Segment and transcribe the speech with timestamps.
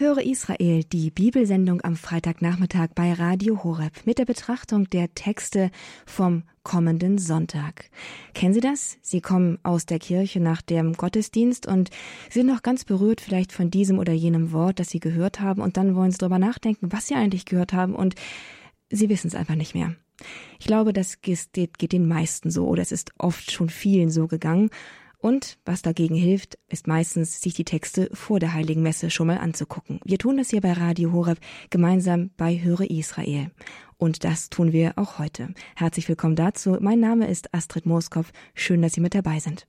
[0.00, 5.70] Höre Israel, die Bibelsendung am Freitagnachmittag bei Radio Horeb mit der Betrachtung der Texte
[6.06, 7.90] vom kommenden Sonntag.
[8.32, 8.96] Kennen Sie das?
[9.02, 11.90] Sie kommen aus der Kirche nach dem Gottesdienst und
[12.30, 15.76] sind noch ganz berührt vielleicht von diesem oder jenem Wort, das Sie gehört haben und
[15.76, 18.14] dann wollen Sie darüber nachdenken, was Sie eigentlich gehört haben und
[18.88, 19.96] Sie wissen es einfach nicht mehr.
[20.58, 24.28] Ich glaube, das geht, geht den meisten so oder es ist oft schon vielen so
[24.28, 24.70] gegangen
[25.20, 29.38] und was dagegen hilft, ist meistens, sich die Texte vor der Heiligen Messe schon mal
[29.38, 30.00] anzugucken.
[30.04, 33.50] Wir tun das hier bei Radio Horeb gemeinsam bei Höre Israel.
[33.98, 35.54] Und das tun wir auch heute.
[35.76, 36.78] Herzlich willkommen dazu.
[36.80, 38.32] Mein Name ist Astrid Mooskopf.
[38.54, 39.66] Schön, dass Sie mit dabei sind.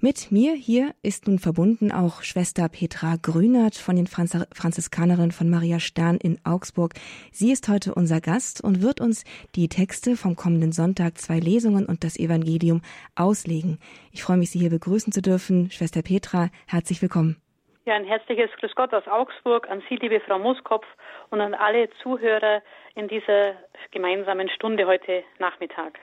[0.00, 5.50] Mit mir hier ist nun verbunden auch Schwester Petra Grünert von den Franz Franziskanerinnen von
[5.50, 6.92] Maria Stern in Augsburg.
[7.32, 9.24] Sie ist heute unser Gast und wird uns
[9.56, 12.82] die Texte vom kommenden Sonntag, zwei Lesungen und das Evangelium
[13.16, 13.80] auslegen.
[14.12, 15.68] Ich freue mich, Sie hier begrüßen zu dürfen.
[15.72, 17.42] Schwester Petra, herzlich willkommen.
[17.84, 20.86] Ja, ein herzliches Grüß Gott aus Augsburg an Sie, liebe Frau Muskopf,
[21.30, 22.62] und an alle Zuhörer
[22.94, 23.54] in dieser
[23.90, 25.98] gemeinsamen Stunde heute Nachmittag.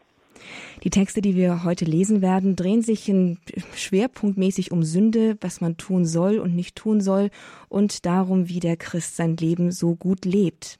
[0.83, 3.11] Die Texte, die wir heute lesen werden, drehen sich
[3.75, 7.29] schwerpunktmäßig um Sünde, was man tun soll und nicht tun soll
[7.69, 10.77] und darum, wie der Christ sein Leben so gut lebt.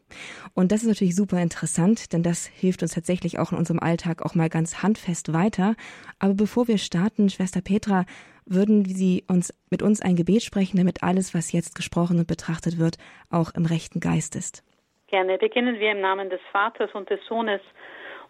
[0.54, 4.22] Und das ist natürlich super interessant, denn das hilft uns tatsächlich auch in unserem Alltag
[4.24, 5.76] auch mal ganz handfest weiter.
[6.20, 8.06] Aber bevor wir starten, Schwester Petra,
[8.46, 12.78] würden Sie uns mit uns ein Gebet sprechen, damit alles, was jetzt gesprochen und betrachtet
[12.78, 12.98] wird,
[13.32, 14.64] auch im rechten Geist ist.
[15.08, 15.38] Gerne.
[15.38, 17.62] Beginnen wir im Namen des Vaters und des Sohnes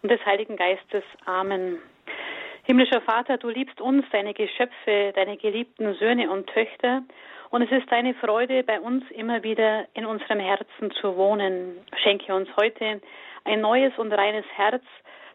[0.02, 1.04] und des Heiligen Geistes.
[1.24, 1.78] Amen.
[2.64, 7.02] Himmlischer Vater, du liebst uns, deine Geschöpfe, deine geliebten Söhne und Töchter,
[7.50, 11.78] und es ist deine Freude, bei uns immer wieder in unserem Herzen zu wohnen.
[12.02, 13.00] Schenke uns heute
[13.44, 14.82] ein neues und reines Herz,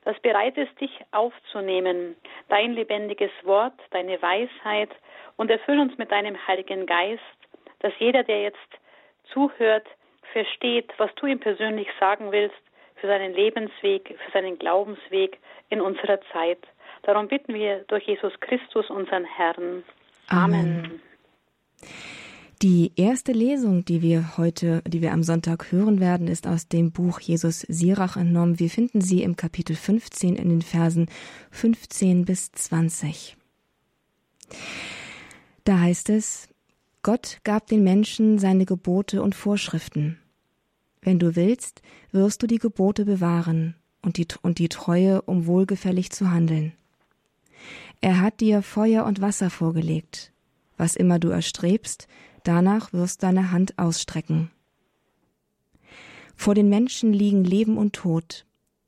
[0.04, 2.16] das bereit ist, dich aufzunehmen,
[2.50, 4.90] dein lebendiges Wort, deine Weisheit,
[5.38, 7.24] und erfüll uns mit deinem Heiligen Geist,
[7.80, 8.58] dass jeder, der jetzt
[9.32, 9.88] zuhört,
[10.34, 12.62] versteht, was du ihm persönlich sagen willst
[13.02, 16.60] für seinen Lebensweg, für seinen Glaubensweg in unserer Zeit.
[17.04, 19.84] Darum bitten wir durch Jesus Christus, unseren Herrn.
[20.28, 20.86] Amen.
[20.86, 21.02] Amen.
[22.62, 26.92] Die erste Lesung, die wir heute, die wir am Sonntag hören werden, ist aus dem
[26.92, 28.60] Buch Jesus Sirach entnommen.
[28.60, 31.10] Wir finden sie im Kapitel 15 in den Versen
[31.50, 33.36] 15 bis 20.
[35.64, 36.50] Da heißt es,
[37.02, 40.20] Gott gab den Menschen seine Gebote und Vorschriften.
[41.02, 41.82] Wenn du willst,
[42.12, 46.74] wirst du die Gebote bewahren und die, und die Treue, um wohlgefällig zu handeln.
[48.02, 50.32] Er hat dir Feuer und Wasser vorgelegt.
[50.78, 52.08] Was immer du erstrebst,
[52.44, 54.50] danach wirst deine Hand ausstrecken.
[56.36, 58.46] Vor den Menschen liegen Leben und Tod.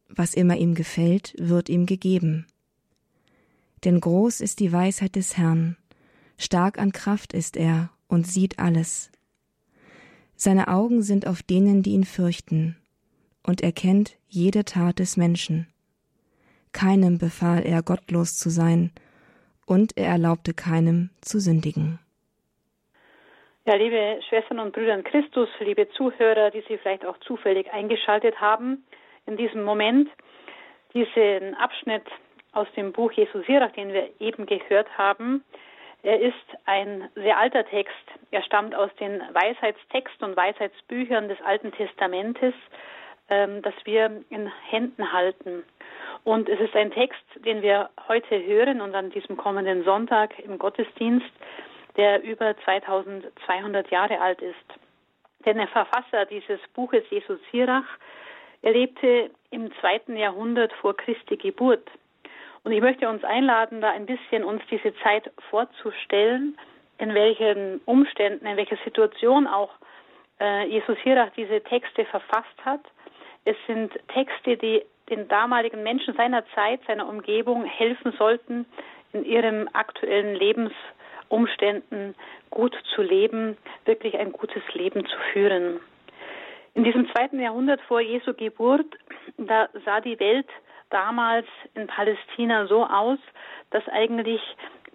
[0.07, 2.47] Was immer ihm gefällt, wird ihm gegeben.
[3.83, 5.77] Denn groß ist die Weisheit des Herrn,
[6.37, 9.11] stark an Kraft ist er und sieht alles.
[10.35, 12.77] Seine Augen sind auf denen, die ihn fürchten,
[13.45, 15.67] und er kennt jede Tat des Menschen.
[16.71, 18.91] Keinem befahl er, gottlos zu sein,
[19.65, 21.99] und er erlaubte keinem zu sündigen.
[23.65, 28.41] Ja, liebe Schwestern und Brüder in Christus, liebe Zuhörer, die Sie vielleicht auch zufällig eingeschaltet
[28.41, 28.83] haben,
[29.25, 30.09] in diesem Moment,
[30.93, 32.03] diesen Abschnitt
[32.51, 35.43] aus dem Buch Jesus Sirach, den wir eben gehört haben,
[36.03, 37.95] er ist ein sehr alter Text.
[38.31, 42.53] Er stammt aus den Weisheitstexten und Weisheitsbüchern des Alten Testamentes,
[43.29, 45.63] ähm, das wir in Händen halten.
[46.25, 50.59] Und es ist ein Text, den wir heute hören und an diesem kommenden Sonntag im
[50.59, 51.31] Gottesdienst,
[51.95, 54.55] der über 2200 Jahre alt ist.
[55.45, 57.87] Denn der Verfasser dieses Buches, Jesus Sirach,
[58.61, 61.89] er lebte im zweiten Jahrhundert vor Christi Geburt.
[62.63, 66.57] Und ich möchte uns einladen, da ein bisschen uns diese Zeit vorzustellen,
[66.97, 69.71] in welchen Umständen, in welcher Situation auch
[70.39, 72.81] äh, Jesus Hirach diese Texte verfasst hat.
[73.45, 78.65] Es sind Texte, die den damaligen Menschen seiner Zeit, seiner Umgebung helfen sollten,
[79.11, 82.15] in ihrem aktuellen Lebensumständen
[82.49, 85.79] gut zu leben, wirklich ein gutes Leben zu führen.
[86.73, 88.87] In diesem zweiten Jahrhundert vor Jesu Geburt,
[89.37, 90.47] da sah die Welt
[90.93, 93.19] damals in Palästina so aus,
[93.71, 94.41] dass eigentlich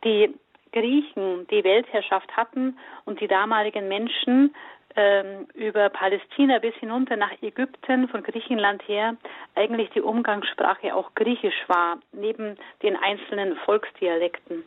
[0.05, 0.35] die
[0.73, 4.55] Griechen die Weltherrschaft hatten und die damaligen Menschen
[4.97, 9.17] ähm, über Palästina bis hinunter nach Ägypten, von Griechenland her,
[9.55, 14.65] eigentlich die Umgangssprache auch griechisch war, neben den einzelnen Volksdialekten.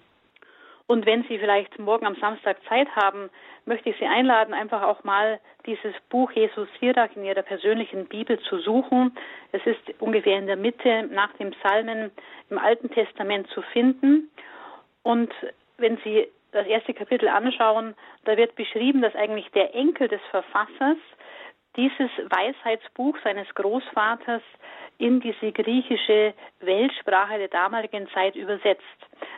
[0.88, 3.30] Und wenn Sie vielleicht morgen am Samstag Zeit haben,
[3.66, 8.40] möchte ich Sie einladen, einfach auch mal dieses Buch Jesus Sirach in Ihrer persönlichen Bibel
[8.40, 9.16] zu suchen.
[9.52, 12.12] Es ist ungefähr in der Mitte nach dem Psalmen
[12.50, 14.30] im Alten Testament zu finden.
[15.04, 15.32] Und
[15.78, 17.96] wenn Sie das erste Kapitel anschauen,
[18.26, 20.98] da wird beschrieben, dass eigentlich der Enkel des Verfassers
[21.76, 24.42] dieses Weisheitsbuch seines Großvaters
[24.98, 28.84] in diese griechische Weltsprache der damaligen Zeit übersetzt,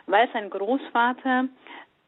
[0.06, 1.46] weil sein Großvater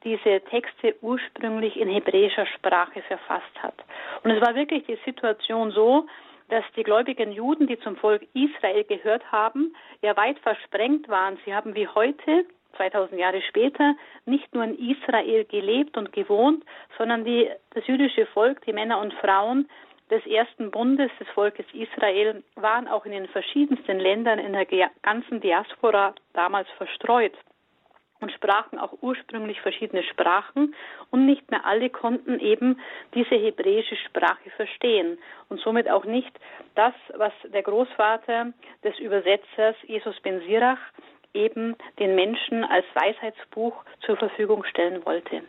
[0.05, 3.75] diese Texte ursprünglich in hebräischer Sprache verfasst hat.
[4.23, 6.07] Und es war wirklich die Situation so,
[6.49, 11.39] dass die gläubigen Juden, die zum Volk Israel gehört haben, ja weit versprengt waren.
[11.45, 12.45] Sie haben wie heute
[12.77, 13.97] 2000 Jahre später
[14.27, 16.65] nicht nur in Israel gelebt und gewohnt,
[16.99, 19.69] sondern die, das jüdische Volk, die Männer und Frauen
[20.11, 24.67] des ersten Bundes des Volkes Israel waren auch in den verschiedensten Ländern in der
[25.03, 27.33] ganzen Diaspora damals verstreut
[28.21, 30.75] und sprachen auch ursprünglich verschiedene Sprachen
[31.11, 32.81] und nicht mehr alle konnten eben
[33.15, 35.19] diese hebräische Sprache verstehen
[35.49, 36.33] und somit auch nicht
[36.75, 38.53] das, was der Großvater
[38.85, 40.79] des Übersetzers Jesus ben Sirach
[41.35, 45.43] eben den Menschen als Weisheitsbuch zur Verfügung stellen wollte.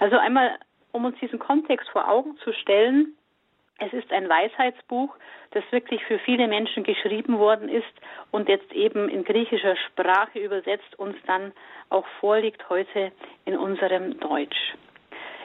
[0.00, 0.58] Also einmal,
[0.92, 3.14] um uns diesen Kontext vor Augen zu stellen,
[3.78, 5.14] es ist ein Weisheitsbuch,
[5.52, 7.86] das wirklich für viele Menschen geschrieben worden ist
[8.30, 11.52] und jetzt eben in griechischer Sprache übersetzt uns dann
[11.88, 13.12] auch vorliegt heute
[13.44, 14.74] in unserem Deutsch.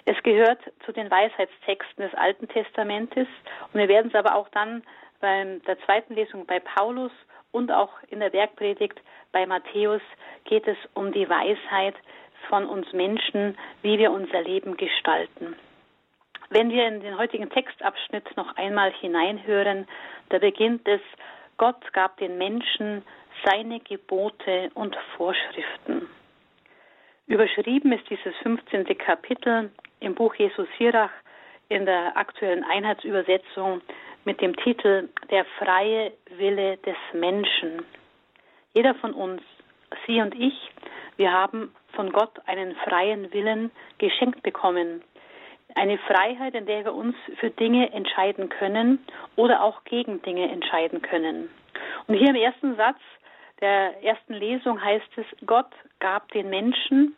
[0.06, 3.28] Es gehört zu den Weisheitstexten des Alten Testamentes
[3.72, 4.84] und wir werden es aber auch dann
[5.22, 7.12] bei der zweiten Lesung bei Paulus
[7.52, 9.00] und auch in der Bergpredigt
[9.32, 10.02] bei Matthäus
[10.44, 11.96] geht es um die Weisheit
[12.50, 15.56] von uns Menschen, wie wir unser Leben gestalten.
[16.54, 19.88] Wenn wir in den heutigen Textabschnitt noch einmal hineinhören,
[20.30, 21.02] da beginnt es,
[21.58, 23.02] Gott gab den Menschen
[23.44, 26.08] seine Gebote und Vorschriften.
[27.26, 28.86] Überschrieben ist dieses 15.
[29.00, 31.10] Kapitel im Buch Jesus Sirach
[31.70, 33.82] in der aktuellen Einheitsübersetzung
[34.24, 37.84] mit dem Titel Der freie Wille des Menschen.
[38.76, 39.42] Jeder von uns,
[40.06, 40.70] Sie und ich,
[41.18, 45.02] wir haben von Gott einen freien Willen geschenkt bekommen.
[45.76, 49.04] Eine Freiheit, in der wir uns für Dinge entscheiden können
[49.36, 51.50] oder auch gegen Dinge entscheiden können.
[52.08, 53.00] Und hier im ersten Satz
[53.62, 57.16] der ersten Lesung heißt es, Gott gab den Menschen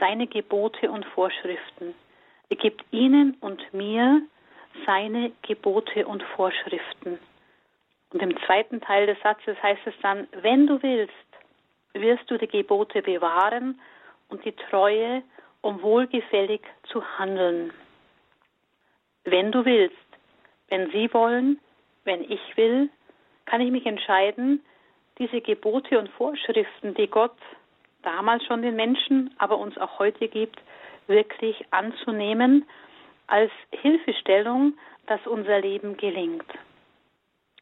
[0.00, 1.94] seine Gebote und Vorschriften.
[2.48, 4.22] Er gibt ihnen und mir
[4.84, 7.18] seine Gebote und Vorschriften.
[8.12, 11.12] Und im zweiten Teil des Satzes heißt es dann, wenn du willst,
[11.92, 13.80] wirst du die Gebote bewahren
[14.28, 15.22] und die Treue,
[15.66, 17.72] um wohlgefällig zu handeln
[19.26, 19.96] wenn du willst.
[20.68, 21.60] Wenn Sie wollen,
[22.04, 22.88] wenn ich will,
[23.44, 24.64] kann ich mich entscheiden,
[25.18, 27.36] diese Gebote und Vorschriften, die Gott
[28.02, 30.60] damals schon den Menschen, aber uns auch heute gibt,
[31.06, 32.66] wirklich anzunehmen
[33.26, 34.74] als Hilfestellung,
[35.06, 36.46] dass unser Leben gelingt.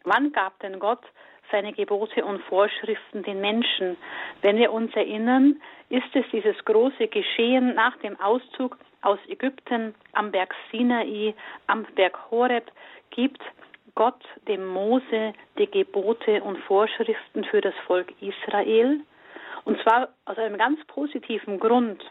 [0.04, 1.02] Wann gab denn Gott
[1.50, 3.96] seine Gebote und Vorschriften den Menschen?
[4.42, 10.30] Wenn wir uns erinnern, ist es dieses große Geschehen nach dem Auszug aus Ägypten am
[10.30, 11.34] Berg Sinai,
[11.66, 12.70] am Berg Horeb
[13.10, 13.42] gibt
[13.94, 19.00] Gott dem Mose die Gebote und Vorschriften für das Volk Israel.
[19.64, 22.02] Und zwar aus einem ganz positiven Grund.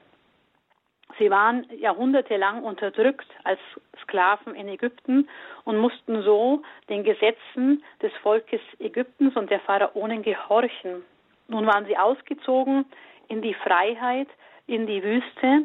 [1.20, 3.60] Sie waren jahrhundertelang unterdrückt als
[4.02, 5.30] Sklaven in Ägypten
[5.64, 11.04] und mussten so den Gesetzen des Volkes Ägyptens und der Pharaonen gehorchen.
[11.48, 12.86] Nun waren sie ausgezogen
[13.28, 14.28] in die Freiheit,
[14.68, 15.64] in die Wüste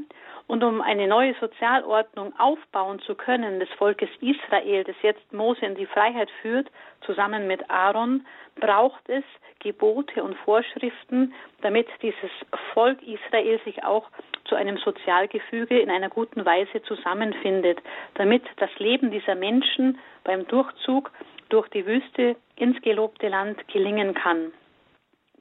[0.48, 5.76] und um eine neue Sozialordnung aufbauen zu können des Volkes Israel, das jetzt Mose in
[5.76, 6.68] die Freiheit führt,
[7.02, 9.24] zusammen mit Aaron, braucht es
[9.60, 12.30] Gebote und Vorschriften, damit dieses
[12.72, 14.08] Volk Israel sich auch
[14.48, 17.78] zu einem Sozialgefüge in einer guten Weise zusammenfindet,
[18.14, 21.10] damit das Leben dieser Menschen beim Durchzug
[21.48, 24.52] durch die Wüste ins gelobte Land gelingen kann.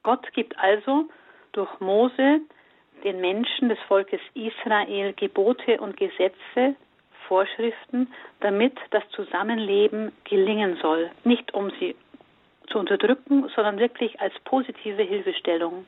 [0.04, 1.06] Gott gibt also
[1.52, 2.42] durch Mose
[3.04, 6.76] den Menschen des Volkes Israel Gebote und Gesetze,
[7.28, 11.12] Vorschriften, damit das Zusammenleben gelingen soll.
[11.24, 11.96] Nicht um sie
[12.68, 15.86] zu unterdrücken, sondern wirklich als positive Hilfestellung.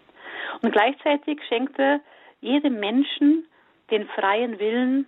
[0.62, 2.02] Und gleichzeitig schenkt er
[2.42, 3.46] jedem Menschen
[3.92, 5.08] den freien Willen,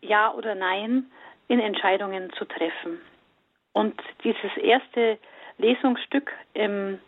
[0.00, 1.10] Ja oder Nein
[1.48, 3.00] in Entscheidungen zu treffen.
[3.72, 5.18] Und dieses erste
[5.58, 6.98] Lesungsstück im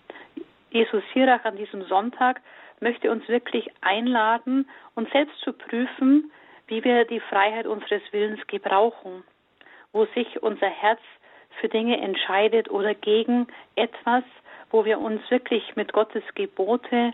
[0.70, 2.40] Jesus Sirach an diesem Sonntag
[2.80, 6.30] möchte uns wirklich einladen, uns selbst zu prüfen,
[6.66, 9.22] wie wir die Freiheit unseres Willens gebrauchen,
[9.92, 11.00] wo sich unser Herz
[11.60, 14.24] für Dinge entscheidet oder gegen etwas,
[14.70, 17.12] wo wir uns wirklich mit Gottes Gebote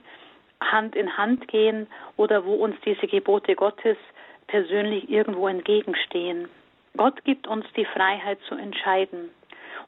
[0.63, 1.87] Hand in Hand gehen
[2.17, 3.97] oder wo uns diese Gebote Gottes
[4.47, 6.49] persönlich irgendwo entgegenstehen.
[6.97, 9.31] Gott gibt uns die Freiheit zu entscheiden.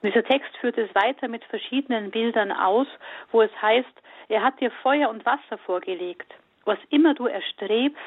[0.01, 2.87] Und dieser Text führt es weiter mit verschiedenen Bildern aus,
[3.31, 6.33] wo es heißt, er hat dir Feuer und Wasser vorgelegt.
[6.65, 7.99] Was immer du erstrebst,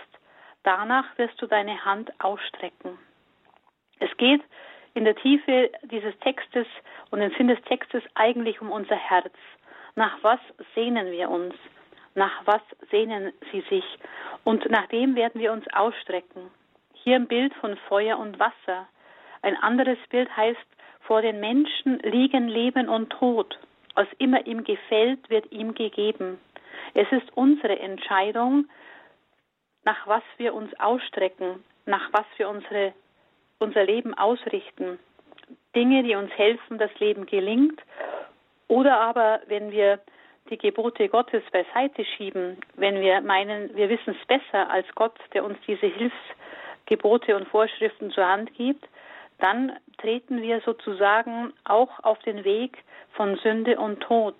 [0.64, 2.98] danach wirst du deine Hand ausstrecken.
[4.00, 4.42] Es geht
[4.94, 6.68] in der Tiefe dieses Textes
[7.12, 9.34] und im Sinn des Textes eigentlich um unser Herz.
[9.96, 10.40] Nach was
[10.74, 11.54] sehnen wir uns?
[12.16, 13.86] Nach was sehnen sie sich?
[14.44, 16.50] Und nach dem werden wir uns ausstrecken.
[16.94, 18.88] Hier ein Bild von Feuer und Wasser.
[19.42, 20.66] Ein anderes Bild heißt,
[21.02, 23.60] vor den Menschen liegen Leben und Tod.
[23.94, 26.40] Was immer ihm gefällt, wird ihm gegeben.
[26.94, 28.68] Es ist unsere Entscheidung,
[29.84, 32.94] nach was wir uns ausstrecken, nach was wir unsere,
[33.60, 35.00] unser Leben ausrichten.
[35.76, 37.82] Dinge, die uns helfen, das Leben gelingt.
[38.68, 40.00] Oder aber, wenn wir
[40.50, 45.44] die Gebote Gottes beiseite schieben, wenn wir meinen, wir wissen es besser als Gott, der
[45.44, 48.88] uns diese Hilfsgebote und Vorschriften zur Hand gibt,
[49.40, 52.78] dann treten wir sozusagen auch auf den Weg
[53.14, 54.36] von Sünde und Tod.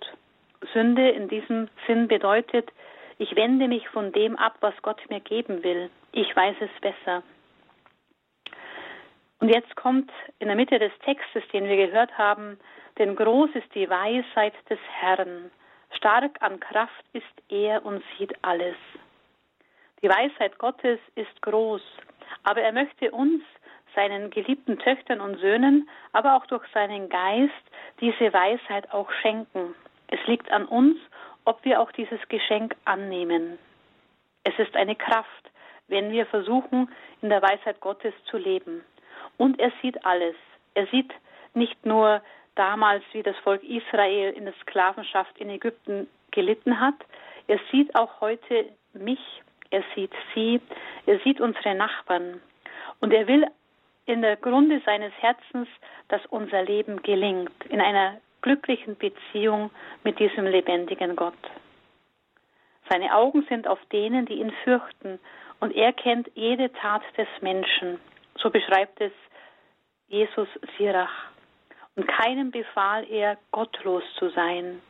[0.72, 2.70] Sünde in diesem Sinn bedeutet,
[3.18, 5.90] ich wende mich von dem ab, was Gott mir geben will.
[6.12, 7.22] Ich weiß es besser.
[9.38, 12.58] Und jetzt kommt in der Mitte des Textes, den wir gehört haben,
[12.98, 15.50] denn groß ist die Weisheit des Herrn.
[15.96, 18.76] Stark an Kraft ist er und sieht alles.
[20.02, 21.82] Die Weisheit Gottes ist groß,
[22.42, 23.42] aber er möchte uns,
[23.94, 27.52] seinen geliebten Töchtern und Söhnen, aber auch durch seinen Geist
[28.00, 29.74] diese Weisheit auch schenken.
[30.08, 30.98] Es liegt an uns,
[31.46, 33.58] ob wir auch dieses Geschenk annehmen.
[34.44, 35.50] Es ist eine Kraft,
[35.88, 36.90] wenn wir versuchen,
[37.22, 38.84] in der Weisheit Gottes zu leben.
[39.38, 40.36] Und er sieht alles.
[40.74, 41.12] Er sieht
[41.54, 42.20] nicht nur
[42.56, 46.96] damals, wie das Volk Israel in der Sklavenschaft in Ägypten gelitten hat.
[47.46, 49.20] Er sieht auch heute mich,
[49.70, 50.60] er sieht sie,
[51.06, 52.40] er sieht unsere Nachbarn.
[53.00, 53.46] Und er will
[54.06, 55.68] in der Grunde seines Herzens,
[56.08, 59.70] dass unser Leben gelingt, in einer glücklichen Beziehung
[60.04, 61.34] mit diesem lebendigen Gott.
[62.88, 65.18] Seine Augen sind auf denen, die ihn fürchten,
[65.58, 67.98] und er kennt jede Tat des Menschen.
[68.36, 69.12] So beschreibt es
[70.08, 71.30] Jesus Sirach
[71.96, 74.80] und keinem befahl er, gottlos zu sein.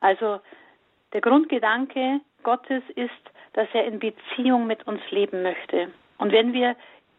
[0.00, 0.40] Also
[1.12, 3.10] der Grundgedanke Gottes ist,
[3.54, 5.90] dass er in Beziehung mit uns leben möchte.
[6.18, 6.76] Und wenn wir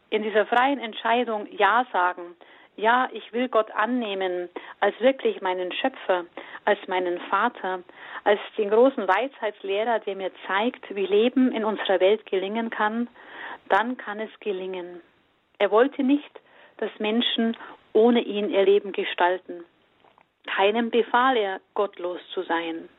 [0.09, 2.36] in dieser freien Entscheidung Ja sagen,
[2.77, 4.48] ja, ich will Gott annehmen
[4.79, 6.24] als wirklich meinen Schöpfer,
[6.63, 7.83] als meinen Vater,
[8.24, 13.09] als den großen Weisheitslehrer, der mir zeigt, wie Leben in unserer Welt gelingen kann,
[13.67, 15.01] dann kann es gelingen.
[15.57, 16.39] Er wollte nicht,
[16.77, 17.57] dass Menschen
[17.93, 19.65] ohne ihn ihr Leben gestalten.
[20.46, 22.89] Keinem befahl er, gottlos zu sein.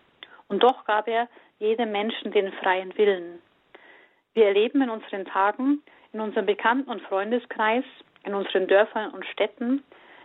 [0.49, 1.29] Und doch gab er
[1.59, 3.41] jedem Menschen den freien Willen.
[4.35, 5.83] Wir erleben in unseren Tagen,
[6.13, 7.85] in unserem Bekannten- und Freundeskreis,
[8.25, 9.83] in unseren Dörfern und Städten,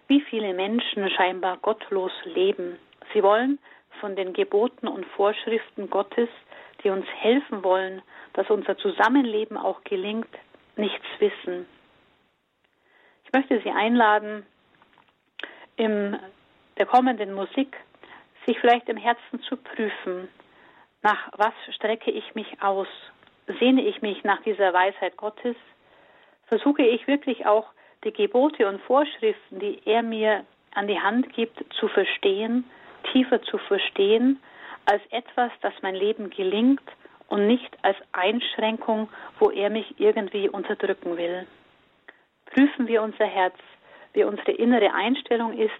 [0.07, 2.77] wie viele Menschen scheinbar gottlos leben.
[3.13, 3.59] Sie wollen
[3.99, 6.29] von den Geboten und Vorschriften Gottes,
[6.83, 8.01] die uns helfen wollen,
[8.33, 10.29] dass unser Zusammenleben auch gelingt,
[10.75, 11.65] nichts wissen.
[13.23, 14.45] Ich möchte Sie einladen,
[15.77, 16.17] in
[16.77, 17.75] der kommenden Musik
[18.45, 20.27] sich vielleicht im Herzen zu prüfen,
[21.01, 22.87] nach was strecke ich mich aus?
[23.59, 25.55] Sehne ich mich nach dieser Weisheit Gottes?
[26.47, 27.67] Versuche ich wirklich auch
[28.03, 32.65] die Gebote und Vorschriften, die er mir an die Hand gibt, zu verstehen,
[33.11, 34.39] tiefer zu verstehen,
[34.85, 36.83] als etwas, das mein Leben gelingt
[37.27, 41.47] und nicht als Einschränkung, wo er mich irgendwie unterdrücken will.
[42.45, 43.55] Prüfen wir unser Herz,
[44.15, 45.71] wie unsere innere Einstellung ist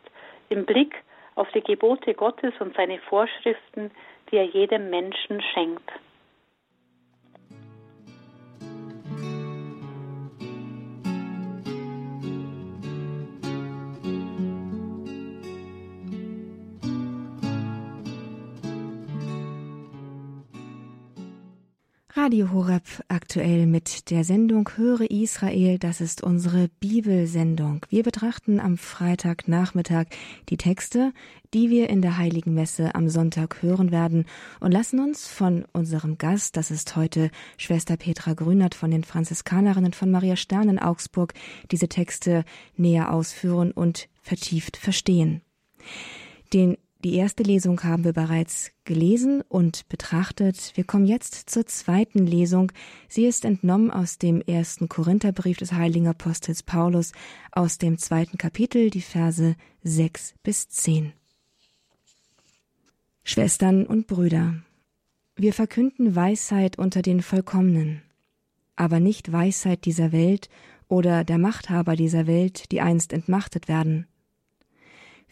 [0.49, 0.95] im Blick
[1.35, 3.91] auf die Gebote Gottes und seine Vorschriften,
[4.31, 5.91] die er jedem Menschen schenkt.
[22.25, 25.77] Radio Horeb aktuell mit der Sendung Höre Israel.
[25.77, 27.85] Das ist unsere Bibelsendung.
[27.89, 30.07] Wir betrachten am Freitagnachmittag
[30.49, 31.13] die Texte,
[31.53, 34.25] die wir in der Heiligen Messe am Sonntag hören werden
[34.59, 39.93] und lassen uns von unserem Gast, das ist heute Schwester Petra Grünert von den Franziskanerinnen
[39.93, 41.35] von Maria Stern in Augsburg,
[41.69, 42.43] diese Texte
[42.75, 45.41] näher ausführen und vertieft verstehen.
[46.53, 50.71] Den die erste Lesung haben wir bereits gelesen und betrachtet.
[50.73, 52.71] Wir kommen jetzt zur zweiten Lesung.
[53.07, 57.11] Sie ist entnommen aus dem ersten Korintherbrief des heiligen Apostels Paulus
[57.51, 61.13] aus dem zweiten Kapitel, die Verse sechs bis zehn.
[63.23, 64.55] Schwestern und Brüder,
[65.35, 68.01] wir verkünden Weisheit unter den Vollkommenen,
[68.75, 70.49] aber nicht Weisheit dieser Welt
[70.87, 74.07] oder der Machthaber dieser Welt, die einst entmachtet werden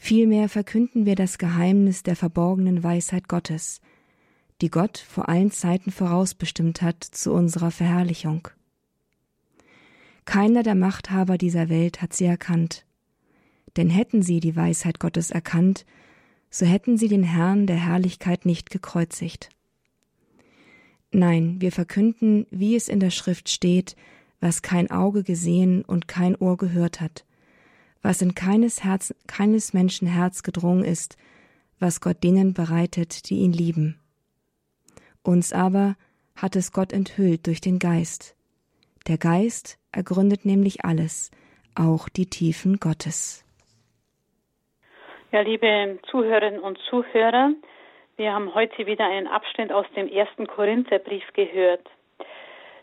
[0.06, 3.80] Vielmehr verkünden wir das Geheimnis der verborgenen Weisheit Gottes,
[4.60, 8.50] die Gott vor allen Zeiten vorausbestimmt hat zu unserer Verherrlichung.
[10.26, 12.86] Keiner der Machthaber dieser Welt hat sie erkannt.
[13.78, 15.86] Denn hätten sie die Weisheit Gottes erkannt,
[16.50, 19.52] so hätten sie den Herrn der Herrlichkeit nicht gekreuzigt.
[21.14, 23.96] Nein, wir verkünden, wie es in der Schrift steht,
[24.42, 27.24] was kein Auge gesehen und kein Ohr gehört hat,
[28.04, 31.18] was in keines, Herz, keines Menschen Herz gedrungen ist,
[31.80, 34.00] was Gott denen bereitet, die ihn lieben.
[35.24, 35.96] Uns aber
[36.36, 38.36] hat es Gott enthüllt durch den Geist.
[39.08, 41.32] Der Geist ergründet nämlich alles,
[41.76, 43.46] auch die Tiefen Gottes.
[45.32, 47.54] Ja, liebe Zuhörerinnen und Zuhörer,
[48.18, 51.90] wir haben heute wieder einen Abschnitt aus dem ersten Korintherbrief gehört.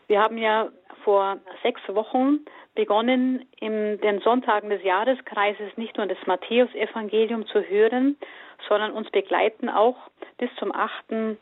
[0.08, 0.70] Wir haben ja
[1.04, 2.40] vor sechs Wochen
[2.74, 8.16] begonnen, in den Sonntagen des Jahreskreises nicht nur das Matthäusevangelium zu hören,
[8.68, 9.96] sondern uns begleiten auch
[10.38, 11.38] bis zum achten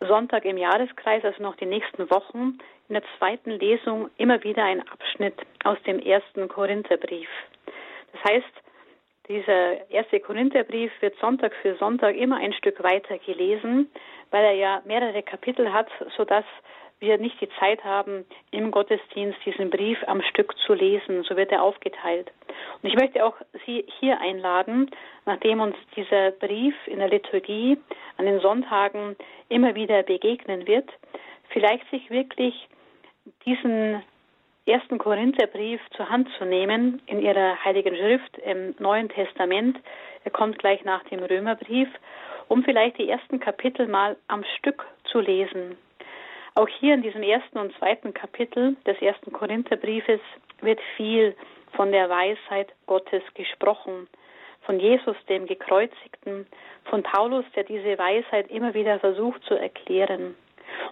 [0.00, 4.86] Sonntag im Jahreskreis, also noch die nächsten Wochen, in der zweiten Lesung immer wieder ein
[4.88, 7.28] Abschnitt aus dem ersten Korintherbrief.
[8.12, 8.52] Das heißt,
[9.28, 13.90] dieser erste Korintherbrief wird Sonntag für Sonntag immer ein Stück weiter gelesen,
[14.30, 16.44] weil er ja mehrere Kapitel hat, sodass
[17.02, 21.24] wir nicht die Zeit haben, im Gottesdienst diesen Brief am Stück zu lesen.
[21.24, 22.32] So wird er aufgeteilt.
[22.80, 23.34] Und ich möchte auch
[23.66, 24.90] Sie hier einladen,
[25.26, 27.76] nachdem uns dieser Brief in der Liturgie
[28.16, 29.16] an den Sonntagen
[29.48, 30.88] immer wieder begegnen wird,
[31.50, 32.68] vielleicht sich wirklich
[33.44, 34.02] diesen
[34.66, 39.78] ersten Korintherbrief zur Hand zu nehmen in ihrer heiligen Schrift im Neuen Testament.
[40.24, 41.88] Er kommt gleich nach dem Römerbrief,
[42.48, 45.76] um vielleicht die ersten Kapitel mal am Stück zu lesen.
[46.54, 50.20] Auch hier in diesem ersten und zweiten Kapitel des ersten Korintherbriefes
[50.60, 51.34] wird viel
[51.72, 54.08] von der Weisheit Gottes gesprochen,
[54.62, 56.46] von Jesus, dem Gekreuzigten,
[56.84, 60.34] von Paulus, der diese Weisheit immer wieder versucht zu erklären.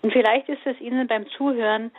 [0.03, 1.91] Und vielleicht ist es Ihnen beim Zuhören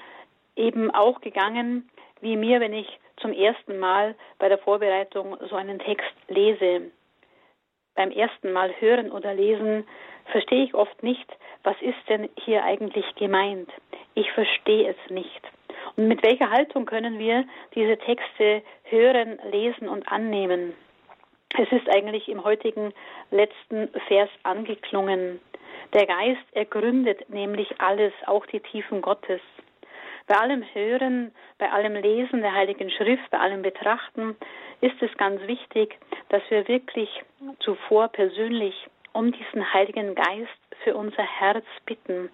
[0.55, 1.89] eben auch gegangen,
[2.19, 2.87] wie mir, wenn ich
[3.17, 6.91] zum ersten Mal bei der Vorbereitung so einen Text lese.
[7.95, 9.85] Beim ersten Mal hören oder lesen
[10.31, 11.27] verstehe ich oft nicht,
[11.63, 13.69] was ist denn hier eigentlich gemeint?
[14.15, 15.41] Ich verstehe es nicht.
[15.95, 20.73] Und mit welcher Haltung können wir diese Texte hören, lesen und annehmen?
[21.57, 22.93] Es ist eigentlich im heutigen
[23.29, 25.41] letzten Vers angeklungen.
[25.93, 29.41] Der Geist ergründet nämlich alles, auch die Tiefen Gottes.
[30.27, 34.37] Bei allem Hören, bei allem Lesen der Heiligen Schrift, bei allem Betrachten
[34.81, 35.97] ist es ganz wichtig,
[36.29, 37.09] dass wir wirklich
[37.59, 40.49] zuvor persönlich um diesen Heiligen Geist
[40.83, 42.29] für unser Herz bitten,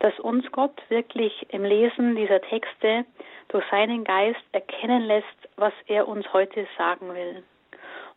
[0.00, 3.04] dass uns Gott wirklich im Lesen dieser Texte
[3.48, 5.26] durch seinen Geist erkennen lässt,
[5.56, 7.42] was er uns heute sagen will.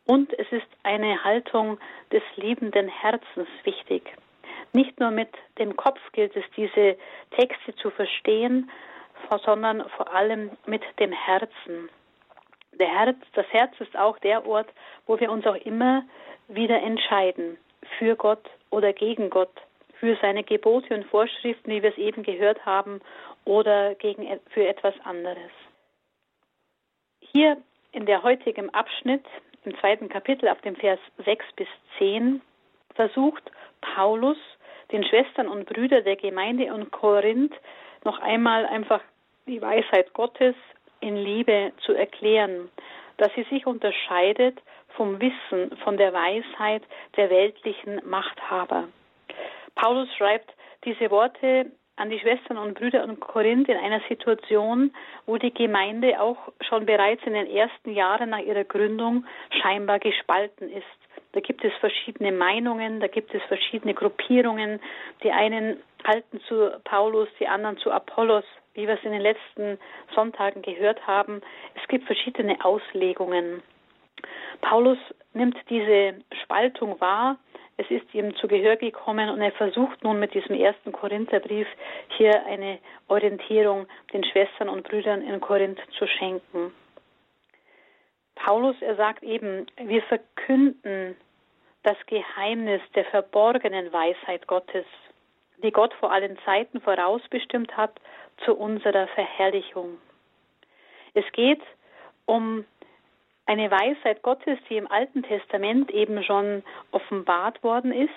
[0.05, 1.77] Und es ist eine Haltung
[2.11, 4.03] des liebenden Herzens wichtig.
[4.73, 6.97] Nicht nur mit dem Kopf gilt es, diese
[7.31, 8.71] Texte zu verstehen,
[9.45, 11.89] sondern vor allem mit dem Herzen.
[12.79, 14.67] Der Herz, das Herz ist auch der Ort,
[15.05, 16.03] wo wir uns auch immer
[16.47, 17.57] wieder entscheiden,
[17.97, 19.53] für Gott oder gegen Gott,
[19.99, 23.01] für seine Gebote und Vorschriften, wie wir es eben gehört haben,
[23.45, 25.51] oder gegen, für etwas anderes.
[27.19, 27.57] Hier
[27.91, 29.25] in der heutigen Abschnitt,
[29.63, 32.41] im zweiten Kapitel, ab dem Vers 6 bis 10,
[32.93, 33.43] versucht
[33.81, 34.37] Paulus,
[34.91, 37.53] den Schwestern und Brüdern der Gemeinde in Korinth
[38.03, 39.01] noch einmal einfach
[39.47, 40.55] die Weisheit Gottes
[40.99, 42.69] in Liebe zu erklären,
[43.17, 46.83] dass sie sich unterscheidet vom Wissen, von der Weisheit
[47.15, 48.87] der weltlichen Machthaber.
[49.75, 50.53] Paulus schreibt
[50.85, 54.93] diese Worte an die Schwestern und Brüder in Korinth in einer Situation,
[55.25, 59.25] wo die Gemeinde auch schon bereits in den ersten Jahren nach ihrer Gründung
[59.61, 60.85] scheinbar gespalten ist.
[61.33, 64.79] Da gibt es verschiedene Meinungen, da gibt es verschiedene Gruppierungen.
[65.23, 68.45] Die einen halten zu Paulus, die anderen zu Apollos,
[68.77, 69.79] wie wir es in den letzten
[70.15, 71.41] Sonntagen gehört haben.
[71.75, 73.63] Es gibt verschiedene Auslegungen.
[74.61, 74.99] Paulus
[75.33, 76.13] nimmt diese
[76.43, 77.37] Spaltung wahr,
[77.77, 81.67] es ist ihm zu Gehör gekommen und er versucht nun mit diesem ersten Korintherbrief
[82.17, 86.71] hier eine Orientierung den Schwestern und Brüdern in Korinth zu schenken.
[88.35, 91.15] Paulus, er sagt eben, wir verkünden
[91.83, 94.85] das Geheimnis der verborgenen Weisheit Gottes,
[95.63, 97.99] die Gott vor allen Zeiten vorausbestimmt hat
[98.45, 99.97] zu unserer Verherrlichung.
[101.13, 101.61] Es geht
[102.25, 102.65] um
[103.47, 108.09] eine Weisheit Gottes, die im Alten Testament eben schon offenbart worden ist,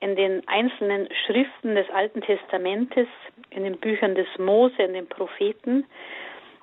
[0.00, 3.08] in den einzelnen Schriften des Alten Testamentes,
[3.50, 5.86] in den Büchern des Mose, in den Propheten.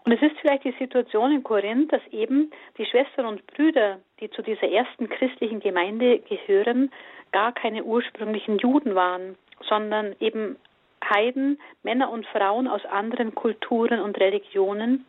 [0.06, 4.30] Und es ist vielleicht die Situation in Korinth, dass eben die Schwestern und Brüder, die
[4.30, 6.92] zu dieser ersten christlichen Gemeinde gehören,
[7.32, 10.58] gar keine ursprünglichen Juden waren, sondern eben
[11.04, 15.06] Heiden, Männer und Frauen aus anderen Kulturen und Religionen,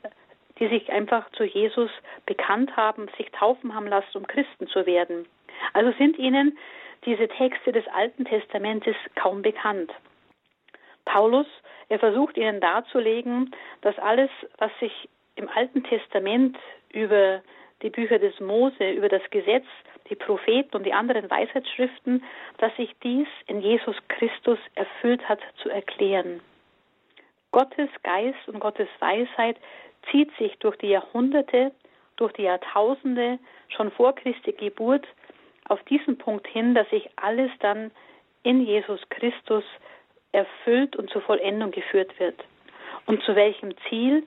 [0.59, 1.91] die sich einfach zu Jesus
[2.27, 5.27] bekannt haben, sich taufen haben lassen, um Christen zu werden.
[5.73, 6.59] Also sind ihnen
[7.05, 9.93] diese Texte des Alten Testamentes kaum bekannt.
[11.05, 11.47] Paulus,
[11.89, 16.57] er versucht ihnen darzulegen, dass alles, was sich im Alten Testament
[16.93, 17.43] über
[17.83, 19.67] die Bücher des Mose, über das Gesetz,
[20.11, 22.23] die Propheten und die anderen Weisheitsschriften,
[22.59, 26.41] dass sich dies in Jesus Christus erfüllt hat, zu erklären.
[27.53, 29.57] Gottes Geist und Gottes Weisheit
[30.11, 31.73] zieht sich durch die Jahrhunderte,
[32.17, 33.39] durch die Jahrtausende,
[33.69, 35.07] schon vor Christi Geburt,
[35.69, 37.91] auf diesen Punkt hin, dass sich alles dann
[38.43, 39.65] in Jesus Christus
[40.33, 42.45] erfüllt und zur Vollendung geführt wird.
[43.07, 44.27] Und zu welchem Ziel?